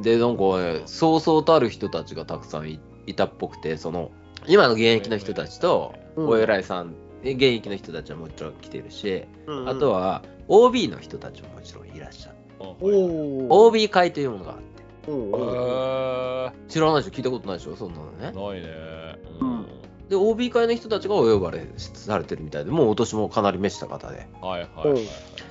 [0.01, 4.11] で、なんかね、そうそうたる人たちがたくさんいいたっぽくて、その、
[4.47, 6.29] 今の現役の人たちと、うん。
[6.29, 9.69] お偉いさん、現役の人たちはもちろん来てるし、うんうん。
[9.69, 11.86] あとは OB の人たちももちろん
[12.59, 14.63] OB 会というものがあって。
[16.71, 17.75] 知らないでしょ聞いたことないでしょ？
[17.75, 18.31] そんなのね。
[18.33, 18.67] ーないね。
[19.39, 19.65] うん。
[20.09, 24.27] で、OB 会の人たちがお呼ばれされてるみたいで、もうお年もかなり召した方で。
[24.41, 24.97] はいはい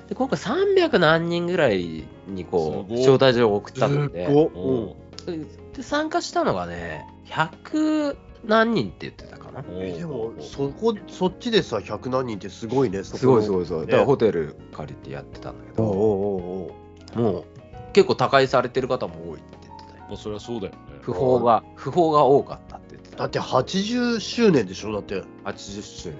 [0.08, 4.28] で、今回300何人ぐらいにこう、招待状を送ったので、
[5.74, 9.64] で、参加したのがね、100何人って言ってたかな。
[9.72, 13.80] えでもそこそっちでさ100何人ってすごいねすごいすごいいすごい。
[13.86, 13.88] ね。
[13.88, 16.06] だからホテル借りてやってたんだけど、おうおうおう
[16.66, 16.72] おう
[17.16, 17.44] もう
[17.92, 20.04] 結構他界されてる方も多いって言ってたよ。
[20.08, 23.16] もうそれはそうだよね不法が、不法が多かったって言ってた。
[23.18, 24.92] だって80周年でしょ？
[24.92, 26.18] だって80周年。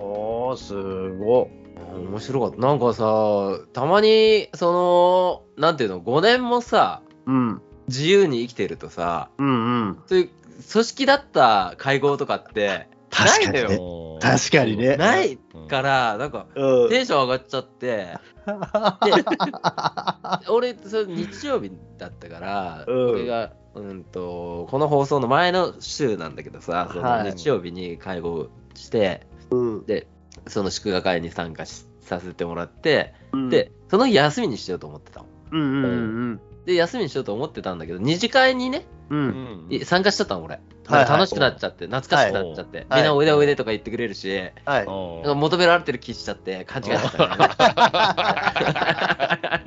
[0.00, 0.74] ああす
[1.18, 1.48] ご
[1.94, 2.56] 面白かった。
[2.58, 9.50] なんかさ、たまに、その、なんていうの、5年もさ、うん自由に生きてるとさ、うんう
[9.92, 10.30] んそういう
[10.72, 13.78] 組織だった会合とかって、確かにね。
[14.20, 14.96] 確かにね。
[14.96, 16.88] ないうんから、なんか、うん。
[16.88, 18.16] テンション上がっちゃって、
[20.48, 23.10] 俺、それ日曜日だったから、うん。
[23.10, 27.32] 俺が、うんと、この放送の前の週なんだけどさ、そのはい。
[27.32, 29.86] 日曜日に会合して、うん。
[29.86, 30.06] で、
[30.46, 33.48] その祝賀会に参加しさせてもらって、うん。
[33.50, 35.26] で、その日休みにしようと思ってたの。
[35.52, 35.84] うんうん。
[35.84, 35.88] う
[36.34, 36.40] ん。
[36.64, 39.68] で、休みにしようと思ってたんだけど、二次会にね、ううん。
[39.84, 40.60] 参加しちゃったの、俺。
[40.88, 44.86] 楽しくなっちゃって、懐かしくなっちゃって、はいみんなおいでおいでとか言ってくれるし、はい。
[45.34, 47.68] 求められてる気しちゃって、勘違いしちゃった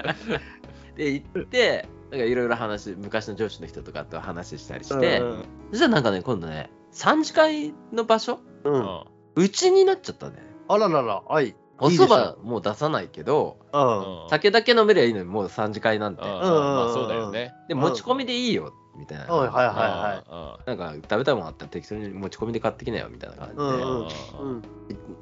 [0.08, 0.16] ね。
[0.98, 5.46] で、行って、なんかいろいろ話、昔の上司の人とかと話したりして、うん。
[5.72, 8.39] そしたらなんかね、今度ね、3次会の場所？
[8.64, 8.70] う。
[8.70, 8.82] うん。
[8.82, 9.04] ん
[9.36, 10.36] うちになっちゃったね。
[10.68, 11.56] あららら、はい。
[11.80, 13.58] おいいでしょ蕎麦もう出さないけど、
[14.30, 16.22] 酒だけ飲めりゃいいのにもう3次会なんて。
[16.24, 17.54] あそうだよね。
[17.68, 19.26] で、持ち込みでいいよ、みたいな。
[19.26, 19.74] はいはいは
[20.28, 23.62] はなんか食べたいもんあったら適当に持ち込みで買ってきなよ、みたいな感じで。
[23.62, 24.14] うんうんうんい。
[24.39, 24.62] うん。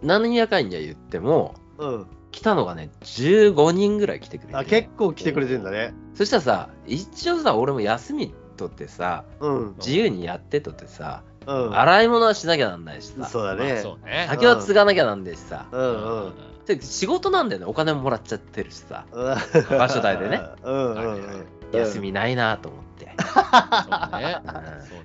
[0.02, 2.08] 何やかんや言っても、うん。
[2.32, 5.94] 来たのがね、15人ぐらい来てくれて、あ、結構来てくれてんだね。
[6.14, 9.76] そしたらさ、一応さ、俺も休み取ってさ、うん。
[9.78, 11.78] 自由にやってとってさ、うん。
[11.78, 13.80] 洗い物はしなきゃなんないしさ、まあそうだね。
[13.82, 14.28] そうね。
[14.30, 16.34] 酒は継がなきゃなんないしさ、うんうん。
[16.66, 19.36] で仕事なんだよね、お金ももらっちゃってるしさ、場
[19.78, 20.42] 場所代でね。
[20.64, 21.46] うんうんうん。
[21.74, 22.89] 休みないなと思って。
[24.20, 24.42] ね。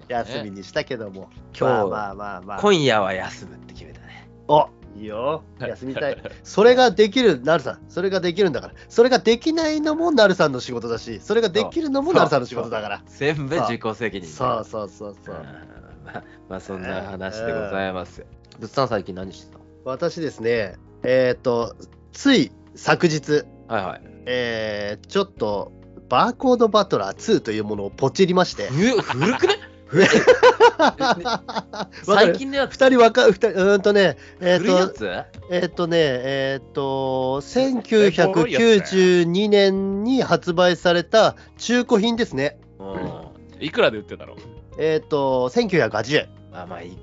[0.08, 1.30] 休みにしたけども。
[1.58, 2.60] 今日まあまあまあまあ。
[2.60, 4.28] 今夜は休むって決めたね。
[4.48, 5.42] おいいよ。
[5.58, 6.16] 休みたい。
[6.44, 7.80] それができる、なるさん。
[7.88, 8.74] それができるんだから。
[8.88, 13.02] それができないのもなるさんの仕事だし、それができるのもなるさんの仕事だから。
[13.06, 14.28] 全部自己責任。
[14.28, 15.36] そうそうそうそう。
[15.36, 15.74] うん
[16.04, 18.26] まあ、まあそんな話でございますよ。
[18.60, 19.58] 物産最近何してた？
[19.58, 21.74] の私ですね、えっ、と、
[22.12, 24.02] つい昨日、はいはい。
[24.26, 25.72] えーちょっと、
[26.08, 28.68] バーコードバトラー2というものをポチりまして。
[28.68, 29.54] ふ古くね？
[32.02, 32.72] 最近のやつ？
[32.72, 35.08] 二人わか、二人、うーんとね、えっ、と、古いやつ？
[35.50, 42.58] えっ、とね、えっ、と、1992年に発売された中古品ですね。
[42.78, 43.24] うん。
[43.64, 44.34] いくらで売ってたの
[44.78, 46.28] えっ、と、1980円。
[46.52, 46.98] まあまあいい。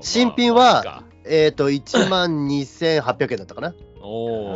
[0.00, 3.74] 新品はまあまあいいかえっ、と、1万2800円だったかな。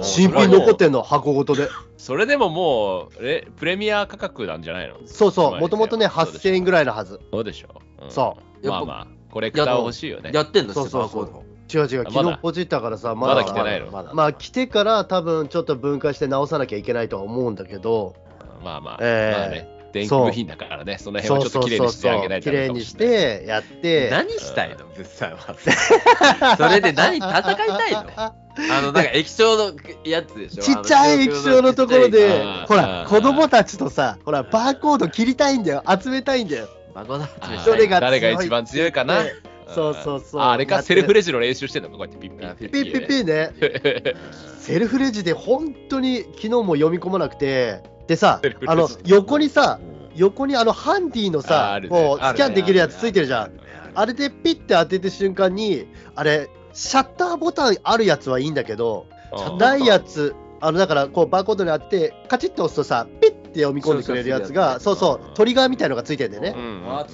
[0.03, 1.69] 新品残ってんの、箱ごとで。
[1.97, 4.97] それでももうレプレミア価格なんじゃないの？
[5.07, 7.21] そうそう、まあもともとね、そうでしょ8000円ぐらいのはず。
[7.31, 7.69] そうでしょ、
[8.03, 8.11] うん。
[8.11, 8.69] そう。
[8.69, 10.31] まあまあコレクター欲しいよね。
[10.33, 11.27] やってんのそうそうそう。
[11.73, 13.45] 違う違う、昨日ポチったからさ、まだ。
[13.45, 13.91] 来てないの？
[13.91, 18.15] まだまあ、来てから多分ちょっと分解して直さなきゃいけないとは思うんだけど、
[18.63, 19.39] まあまあ、えー。
[19.39, 20.99] まあね電気部品だからね。
[20.99, 25.57] その辺はちょっと綺麗にしてあげないと綺麗にしてやって、何したいの物産は。
[26.57, 28.03] それで何戦いたいの？
[28.19, 28.35] あ
[28.83, 29.73] の、なんか液晶の
[30.05, 30.63] やつでしょ？
[30.63, 36.69] ちっちゃい液晶のところでほら、子供たちとさ、ほら、バーコード切りたいんだよ、集めたいんだよ。
[36.95, 39.23] バコだあーどれが誰が一番強いかな？
[39.23, 39.33] ね
[39.75, 40.41] そうそうそう。
[40.43, 40.83] ああれか？
[40.83, 41.89] セルフレジの練習してんの？
[41.89, 42.71] かこうやってピッピッあピッ。
[42.71, 43.51] ピッピッね。
[43.59, 44.17] ッ
[44.61, 49.93] セルフレジで本当に昨日も読み込まなくて、でさあの横にさ、うん。
[50.17, 51.97] 横にあのハンディのあさあ、るね。
[51.97, 53.53] こうスキャンできるやつついてるじゃん。
[53.95, 59.07] あれでピッて当てた瞬間に、あれ、シャッターボタンあるやつはいいんだけど、
[59.51, 65.35] うんないやつ、あのだからこうバーコードに当てて、カチッと押すとさ、ピッて読み込んでくれるやつが、そそううそう。
[65.35, 67.05] トリガーみたいのがついてるんだよね。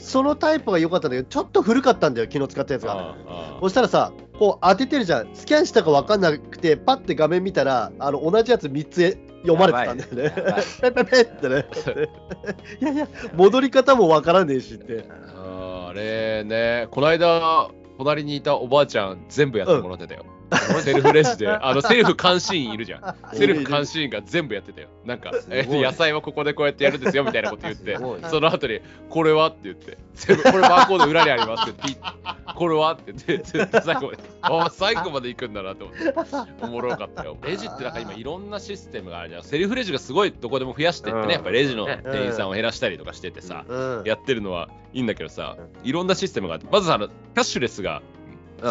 [0.00, 2.92] そのタイプが良かったんだけど、ちょっと古かったんだよ、昨日使ったやつが。
[2.92, 10.62] ああそしたらさ、こう当ててるじゃん、スキャンしたか分かんなくて、パッて画面見たら、あの同じやつ3つ読まれてたんだよね。
[10.80, 11.66] ペペペってね。
[12.80, 15.04] いやいや、戻り方も分からねえしって。
[15.34, 20.24] あーあれねこの間隣にいたおばあちゃん全部やってもらってたよ、
[20.82, 23.16] セルフレジであのセルフ監視員いるじゃん。
[23.36, 24.88] セルフ監視員が全部やってたよ。
[25.04, 25.82] なんか、えすごい。
[25.82, 27.96] 野菜はここでこうやってやるんですよみたいなこと言って
[28.30, 37.36] その後にこれはって言って全部これバーコード裏にありますってピッこれはって言って最後まであ最後まで行くんだなと思っておもろかったよ。
[37.44, 39.42] レジってなんか今いろんなシステムがあるじゃん。
[39.42, 41.28] セルフレジがすごいどこでも増やしてってうん。
[41.28, 44.02] ねやっぱレジのね店員さんを減らしたりとかしててさ、うん。
[44.04, 48.15] やってるのはいいんだけどさ、いろんなシステムがあって、まずあの、キャッシュレスがうん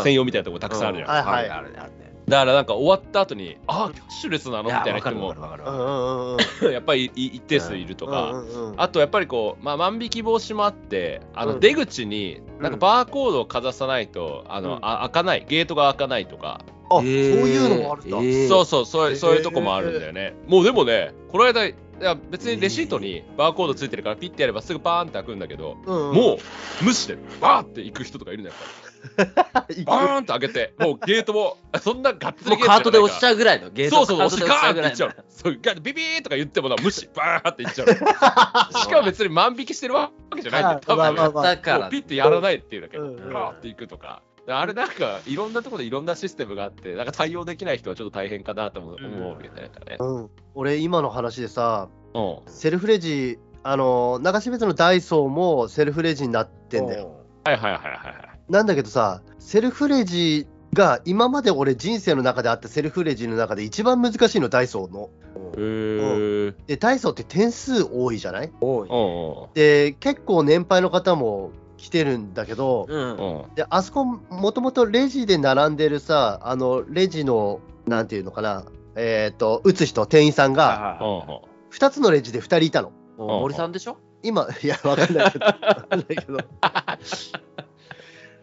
[0.04, 1.10] 専用みたいなとこたくさんあるじゃん。
[1.10, 1.50] はいはい。
[1.50, 2.06] あるねあるね。
[2.28, 5.36] だからなんか終わった後に、あ、キャッシュレスなのみたいな人も。
[6.72, 8.44] やっぱりい一定数いるとか、
[8.78, 11.54] あとやっぱりこう、まあ、万引き防止もあって、あうん。
[11.54, 12.80] の出口になんかうん。
[12.80, 14.80] バーコードをかざさないと、あのうん。
[14.82, 17.12] あ開かない、ゲートが開かないとか、あ、そうえー
[17.46, 18.18] いうのもあるんだ。
[18.18, 18.48] えー。
[18.48, 20.36] そうそうそうそういうとこもあるんだよね。
[20.48, 28.56] もうでもね、この間、いや別にレシートにバーコードついてるからピッてやればすぐパーンって開くんだけど、もう無視でバーって行く人とかいるんだよ。
[28.56, 28.85] やっぱり
[29.86, 35.82] バーンと開けて、もうゲートも、 そんながっつりもうカートで押しちゃゃうぐらいのゲートそうそう、押してガーンっていっちゃう。
[35.82, 37.88] ビビーとか言ってもな、無視、バーンっていっちゃう。
[38.78, 40.80] しかも別に万引きしてるわけじゃないんだよ。
[40.86, 44.22] 多分、まあまかピッてやらないっていうだけで、うんうんバーっていくとか。
[44.48, 49.98] あれなんか、いろんなところでいろんなシステムがあって、なんか対応できない人はちょっと大変かなと思ううん思うみたいなね。
[50.00, 50.30] うん。
[50.54, 52.40] 俺、今の話でさ、うん。
[52.46, 57.26] セルフレジ、あの、中標津のダイソーもセルフレジになってんだよ。
[57.44, 58.25] はいはいはいはいはい。
[58.50, 65.10] なんだけどさ、セルフレジが今まで俺人生の中であったセルフレジの中で一番難しいの、ダイソーの。
[65.58, 66.56] へー。
[66.68, 68.52] で、ダイソーって点数多いじゃない？
[68.62, 73.56] 多いで、結構年配の方も来てるんだけど、うんうん。
[73.56, 78.66] で、あそこ、もともとレジで並んでるさ、あの、レジの、なんていうのかな、
[78.96, 81.42] えっ、と、打つ人、店員さんが、は
[81.72, 82.92] 2 2つのレジで2人いたの。
[83.18, 83.98] 森さんでしょ？
[84.24, 86.38] 今、いや、わかんないけど、わかんないけど。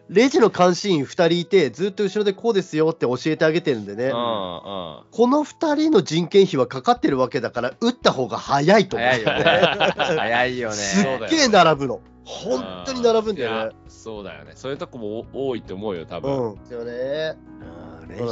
[0.09, 4.13] レジの監視員2人いて、ずっと後ろでこうですよって教えてあげてるんでね、うんうん
[5.11, 9.09] この2人の人件費はかかってるわけだから、打った方が早いと思う。
[9.09, 9.93] 早いよね。
[9.95, 10.75] 早いよね。
[10.75, 12.01] すっげえ並ぶの。
[12.25, 13.75] 本当に並ぶんだよね。
[13.87, 14.53] そうだよね。
[14.55, 16.51] そういうとこも多いと思うよ、多分。
[16.51, 16.55] うん。
[16.55, 17.37] ですよね。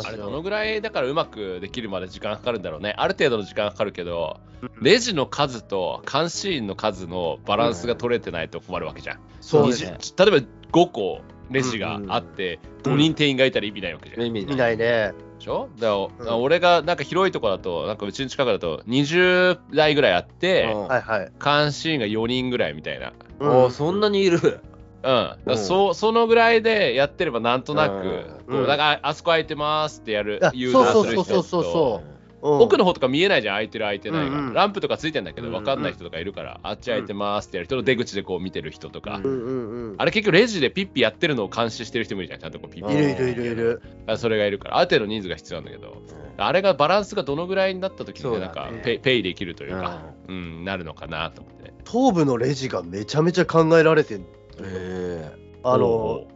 [0.06, 2.94] あれどのぐらいだからうまくできるまで時間かかるんだろうね。
[2.98, 4.40] ある程度の時間かかるけど、
[4.82, 9.20] レジの数と監視員の数のバランスが取れてないと困るわけじゃん。
[9.40, 9.98] そうですね。
[10.00, 11.22] 20例えば5個
[11.52, 14.26] レジがあって、5人店員がいたら意味ないわけじゃん。
[14.26, 15.14] 意味見ないね。
[15.40, 15.70] でしょ？
[15.80, 16.44] だから、うん。
[16.44, 20.88] 俺がなんか広いとこだと、なんかうちの近くだと20台ぐらいあって、うん。
[20.88, 21.32] はいはい。
[21.44, 23.14] 監視員が4人ぐらいみたいな。
[23.40, 24.38] おーそんなにいる。
[24.38, 24.60] うん、だ
[25.02, 25.58] からうん。
[25.58, 28.68] そそのぐらいでやってればなんとなく、うん。
[28.68, 32.08] だからあそこ空いてますってやるあ誘導する人そうそうそうそうとそう。
[32.08, 34.54] ん奥の方とか見えないじゃん空いてる空いてないが、うんうん。
[34.54, 39.92] ランプとかついてんだけどうん分かんない人とかいるから、あっち空いてますってやる人の出口でこう見てる人とか、うんうんうん。
[39.92, 39.96] うん。
[39.98, 43.82] あれ結局レジでピッピやってるのを監視してる人もいるじゃんちゃんとこうピッピいるいるいるいる。
[44.08, 46.02] あそれがいるからある程度人数が必要なんだけど。
[46.38, 50.66] あれがバランスがどのぐらいになった時に、なんかペイペイできるというか、うん。
[50.66, 51.64] なるのかなと思って。
[51.64, 54.24] ね東部のレジがめちゃめちゃ考えられてる。
[54.64, 55.32] え
[55.64, 56.28] あのお、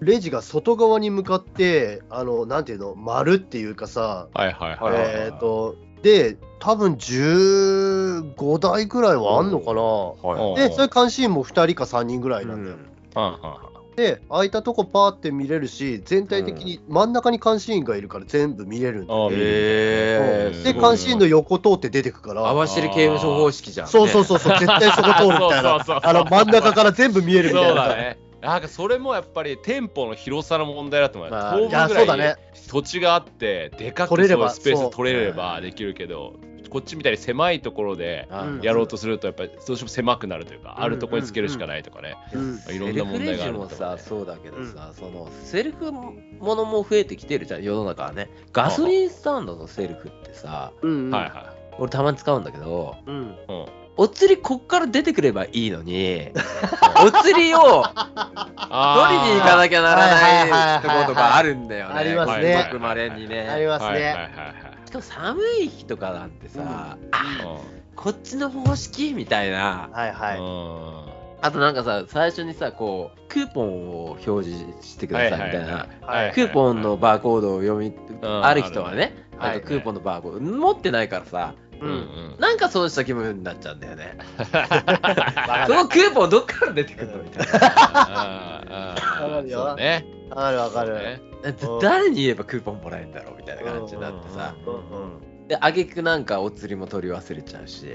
[0.00, 5.02] レジが外側に向かって、あの、なんていうの、丸っていうかさ、はいはいはい、はい。
[5.06, 9.80] えっ、と、で、多分15台ぐらいはあんのかな。
[9.80, 12.76] はで、それ監視員も2人か3人ぐらいなんだよ。
[13.16, 13.24] うん。
[13.24, 23.86] うんで、空いたとこパーって見れるし、全体的に真ん中に監視員がいるから全部見れるんだで、監視員の横通って出てくから、合わせる刑務所方式じゃん。
[23.86, 27.88] そうそうそうそう、絶対そこ通るみたい そうそうなそう、あの真ん中から全部見えるみたそいうな。
[27.88, 28.18] だね。
[28.44, 31.30] なんかそれもやっぱり店舗の広さの問題だと思う。
[31.30, 32.36] まあ東部ぐらい。
[32.68, 36.34] 土地があって、でかくそうスペース取れればできるけど、
[36.68, 42.16] こっちみたいに狭いところでうんやろうとすると、やっぱりどうしても狭くなるというか、あるところにつけるしかないとかね。
[42.34, 48.28] うんいろんな問題があるんだと思うねセルフレジもさ、そうだけどさ、そのセルフものも増えてきてるじゃん、世の中はね。
[48.52, 53.18] ガソリンスタンドのセルフってさ、うんはいは俺たまに使うんだけど、うんい。
[53.18, 56.30] うんお釣りこっから出てくればいいのに、
[57.04, 58.14] お釣りを取り
[58.64, 61.94] に行かなきゃならないところとかあるんだよね。
[61.94, 63.48] ありますねごくまれにね。
[63.48, 64.30] ありますね。
[64.86, 66.96] しかも寒い日とかなんてさ、
[67.94, 69.88] こっちの方式みたいな。
[69.92, 70.38] はいはい。
[70.38, 75.88] うんあとなんかさ、最初にさ、こう、クーポンを表示してくださいみたいな。
[76.00, 77.94] はいクーポンのバーコードを読み、ん
[78.42, 84.16] ある人はね、あるねあとクーポンのバーコード、持ってないからさ、うんうんなんかそうした気分になっちゃうんだよね。
[84.38, 87.52] わそのクーポンどっから出てくるのみたいな。
[87.52, 90.06] わかるよそうね。
[90.30, 90.94] わかるわかる。
[90.98, 94.54] ねだ誰に言えばクーポンもらえるんだろうみたいな感じになってさ。
[94.66, 97.86] うんうんで、あげくなんかお釣りも取り忘れちゃうし。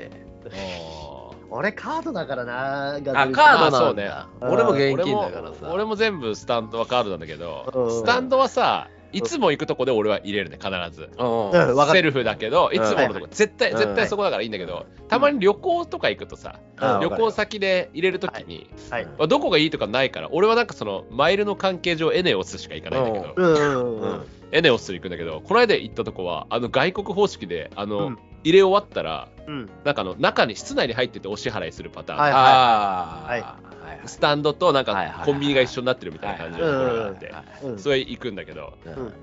[1.49, 2.95] 俺カードだからな。
[2.95, 4.29] あ、カードなんまあそうねだ。
[4.41, 5.55] うん俺も現金だからさ。
[5.61, 11.09] 俺も俺も全部スタンドはカードなんだけど、うんスタンドはさいつも行くとこで俺は入れるね必ず。
[11.17, 11.51] うん。
[11.51, 11.99] うんわかる。
[11.99, 13.77] セルフだけどいつものとこ絶対うん。
[13.77, 19.05] 絶対そこだからいいんだけどたまに旅行とか行くとさあ旅行先で入れるときにはい。
[19.05, 23.55] まあどこがいいとかないから俺はなんかそのマイルの関係上エネオスしか行かないんだけどうん。
[23.55, 24.01] うん。
[24.01, 24.25] うん。
[24.51, 28.17] エネオスに行くんだけどこの間行ったとこはあの外国方式であの、うん。
[28.41, 29.69] 入れ終わったらうん。
[29.83, 33.27] なんかあの中に室内に入っててお支払いするパターン、はいああ。
[33.27, 33.41] はい。
[33.41, 33.68] はいはい
[34.05, 37.33] スタンドとなんかコンビニが一緒になってるみたいな感じのところがあって、
[37.63, 37.79] うん。
[37.79, 38.73] それ行くんだけど、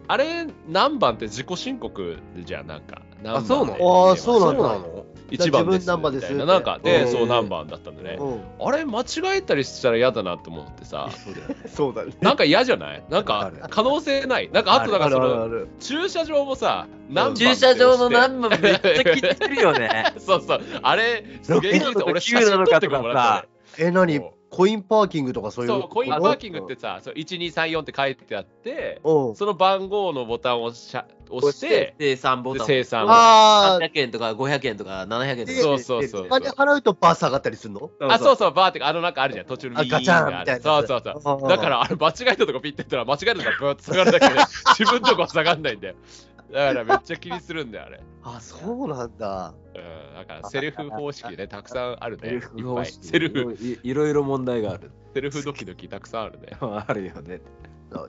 [0.08, 3.02] あれ何番って自己申告じゃんなんか。
[3.22, 3.78] 何番そうなの？
[3.78, 6.44] であーそうそなの1番ですみたいな。
[6.44, 7.10] なんかで、うん。
[7.10, 8.40] そう何番だったんでね、うん。
[8.60, 9.04] あれ間違
[9.38, 11.08] えたりしたら嫌だなと思ってさ。
[11.66, 12.16] そうだよね。
[12.20, 13.02] なんか嫌じゃない？
[13.08, 14.50] なんか可能性ない？
[14.52, 16.86] なんかあとなんかそあるあのる駐車場もさ
[17.34, 20.12] 駐車場の何番めっちゃ気にするよね。
[20.20, 20.60] そうそう。
[20.82, 23.42] あれすげえ俺写9真なのかとか撮ってもらっ
[23.76, 24.20] たねえ、何？
[24.48, 29.36] コインパーキングとかそういうそうコインパーキングってさそう1234って書いてあってうん。
[29.36, 32.66] その番号のボタンを押しゃ押して生産ボでタン。
[32.68, 35.60] 生産をあ300円とか500円とか700円とか。
[35.60, 37.90] そうそうそうお金払うとバー下がったりするの？
[38.00, 41.38] あ、そうそう、バーってあのなんかあるじゃん、途中のガチャンがあるみたいなそうそうそう。
[41.42, 44.40] うんだからあれ間違えたとこピッてやったら間違えたとこブーッと下がるだけで
[44.78, 45.94] 自分のとこは下がんないんだよ。
[46.52, 48.00] だからめっちゃ気にするんだよ、あれ。
[48.22, 49.54] あ、そうなんだ。
[49.74, 52.28] うん、だからセルフ方式ね、たくさんあるね。
[52.28, 52.74] セルフいっぱい。
[52.74, 54.90] 方式セルフ、いいろいろ問題がある。
[55.14, 56.48] セルフドキドキたくさんあるね。
[56.60, 57.40] あるよね。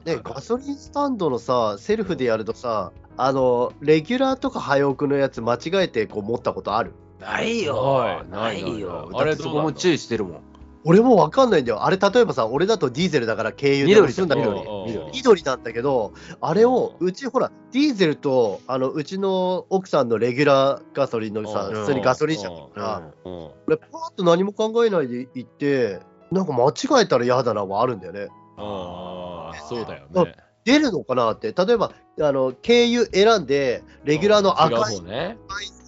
[0.05, 6.93] ね、ガソリンスタンドのさ、セルフでやるとさ、あの、レギュラーとか早送のやつ間違えてこう持ったことある？
[7.19, 7.75] ないよ。
[7.77, 9.09] はいないないよ。
[9.11, 10.41] ないだってそこも注意してるもん。
[10.87, 11.83] 俺もわかんないんだよ。
[11.83, 25.99] あれ、例えばさ、俺だとディーゼルだから経由でんだけど、緑緑緑なんだけど、あれを、うちほら、ディーゼルと、あの、うちの奥さんのレギュラーガソリンのさ、うん普通にガソリン車だから、うん俺、パーッと何も考えないで行って、
[26.31, 28.29] なんか間違えたら嫌だなはあるんだよね。
[28.55, 30.35] ああ、そうだよね。
[30.63, 35.01] 出るのかなって、例えば、あの、経由選んで、レギュラーの赤い。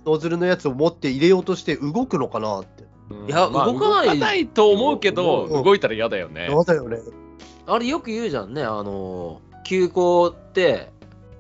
[0.06, 2.79] ノズルのやつを持って入れようとして動くのかなって。
[3.10, 6.48] うんいやまあ動かない動かないと思うけど、うん動いたら嫌だよね。
[6.50, 7.00] そうだよね。
[7.66, 10.92] あれよく言うじゃんね、あの、急行って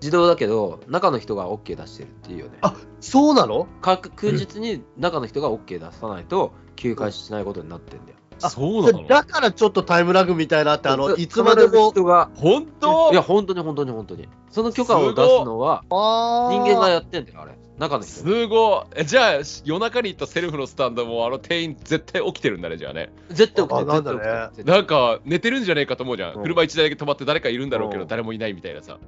[0.02, 2.60] 自動だけど、中の人が OK 出してるっていうよね。
[2.62, 3.68] あそうなの？
[3.82, 8.18] 確確実に中の人が OK 出さないと、急開始しないことになってんだよ。
[8.42, 9.06] あそうなの？
[9.06, 11.92] だからちょっとタイムラグみたいなって、あの、いつまでも。
[11.92, 13.12] 人が、本当？
[13.12, 14.30] いや、本当に本当に本当に。
[14.50, 17.52] その許可を出すのは、人人間がやってんだよ、あれ。
[17.78, 18.30] 中の人が。
[18.30, 19.02] すごい。
[19.02, 23.12] えじゃあ、夜中に行ったセルフのスタンドも、あの店員絶対起きてるんだね、じゃあね。
[23.30, 24.64] 絶対起きてる、あなんだね。
[24.64, 26.36] なんか、寝てるんじゃねえかと思うじゃん。
[26.36, 29.00] うん車一台だけ止まって誰かいるんだろうけど、うん誰もいないみたいなさ。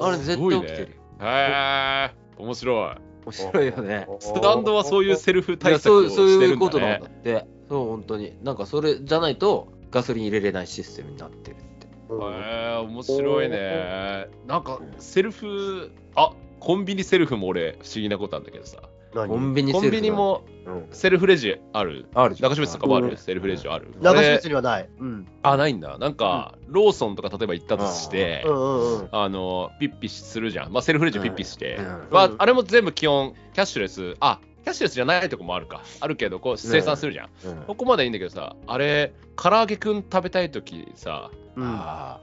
[0.00, 0.96] あれ絶すごいね対起きてるよ。
[1.22, 2.96] へえ、面白い。
[3.26, 4.06] 面白いよね。
[4.20, 7.06] スタンドはそういうセルフい対策をしてそういうるんだことなんねだ。
[7.06, 7.46] って。
[7.68, 8.36] そう、本当に。
[8.42, 11.64] なんかそれじゃないと、ガソリン入れれないシステムになってるって。
[12.08, 14.28] うんへえ、面白いね。
[14.46, 18.78] なんか、セルフ、あコンビニセルフも俺、不思議なことなんだけどさ。
[19.14, 19.28] 何？
[19.28, 20.86] コンビニコンセルフビニもうん。
[20.90, 22.06] セルフレジある。
[22.14, 23.16] ある中島さんとかもある、うん。
[23.16, 23.92] セルフレジある。
[24.00, 24.88] 長俺島にはない。
[24.98, 25.26] うん。
[25.42, 25.98] あ、ないんだ。
[25.98, 28.44] なんか、ローソンとか例えば行ったとして。
[28.46, 30.72] あの、ピッピするじゃん。
[30.72, 31.76] まあ、セルフレジピッピして。
[31.76, 31.84] うん。
[32.10, 32.36] まあうん。
[32.38, 35.82] あれも全部基本、キャッシュレス、あ、キャッシュレスじゃないとこもあるか。
[36.00, 37.28] あるけど、こう、生産するじゃん。
[37.44, 37.56] うん。
[37.66, 41.30] ここまでいいんだけどさ、あれ、唐揚げくん食べたいときさ、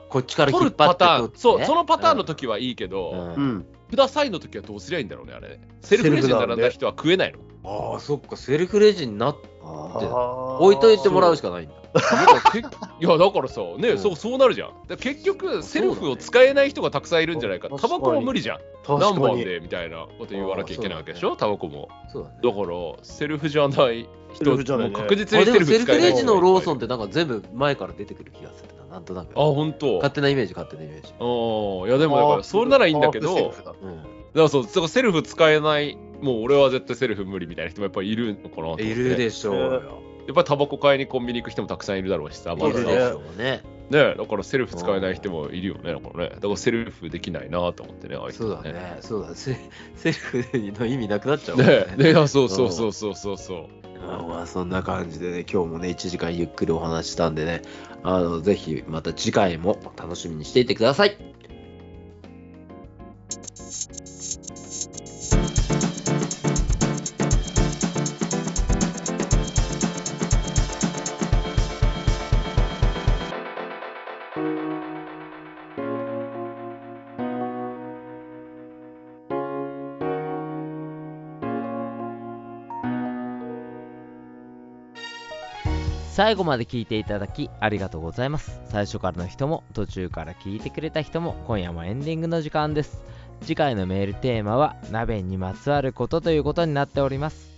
[0.10, 3.66] こっちから引取るっ張ってパターン、そう、そのパターンの時時はいいけど、うん。
[3.90, 5.60] くださいの時はどうすりゃいいんだろうね、あれ。
[5.82, 7.40] セルフレジに並んだ人は食えないの。
[7.64, 11.76] ああ、そっか、セルフレジになって、置いといてもらうしかないんだ。
[13.02, 14.98] いや、だからさ、ね、うんそう、そうなるじゃん。
[14.98, 17.68] 結局、セルフを使えない人がたくさんいるんじゃないか。
[17.70, 18.58] タバコも無理じゃん。
[18.86, 19.20] 確何かに。
[19.20, 21.90] 番でみたいなこと言わなきゃいけないわけでしょ、タバコも。
[22.12, 29.32] そうだから、セルフじゃないセ人、ルフじゃないねもう確実あでもにセルフセルフレジ使えない人がのローソンっいてなんか全部前から出てくる気がするな、なんとなく。
[29.40, 29.96] あ、本当。
[29.96, 31.14] 勝手なイメージ、勝手なイメージ。
[31.20, 31.90] うん。
[31.90, 33.76] いや、でも、だから、それならいいんだけど、だか。
[34.34, 38.84] らそう、セルフ使えない、もう俺は絶対セルフ無理みたいな人もやっぱりいるのかなと思って。
[38.84, 39.72] いるでしょうよ。
[40.28, 43.64] やっぱりタバコ買いにコンビニ行く人もたくさんいるだろうしさ、まださいるでしょうね。
[43.90, 46.30] ねだからセルフ使えない人もいるよね、だからね。
[46.36, 48.98] だからセルフできないなと思ってね、ああいう人そうだね。
[49.02, 49.36] そうだ。
[49.36, 49.58] セ
[49.98, 50.46] セルフ
[50.80, 53.91] の意味なくなっちゃうもんねねねそうそうそうそうそうそう。
[54.28, 57.62] まあそんな感じでね、今日もね、1時間ゆっくりお話したんでね、
[58.04, 61.31] あの、ぜひまた次回も楽しみにしていてください。
[86.22, 88.62] 最後まで聞いていただきありがとうございます。
[88.70, 93.04] 最初からの人も途中から聞いてくれた人も今夜もエンディングの時間です。
[93.42, 97.50] 次回のメールテーマは鍋にまつわることということになっております。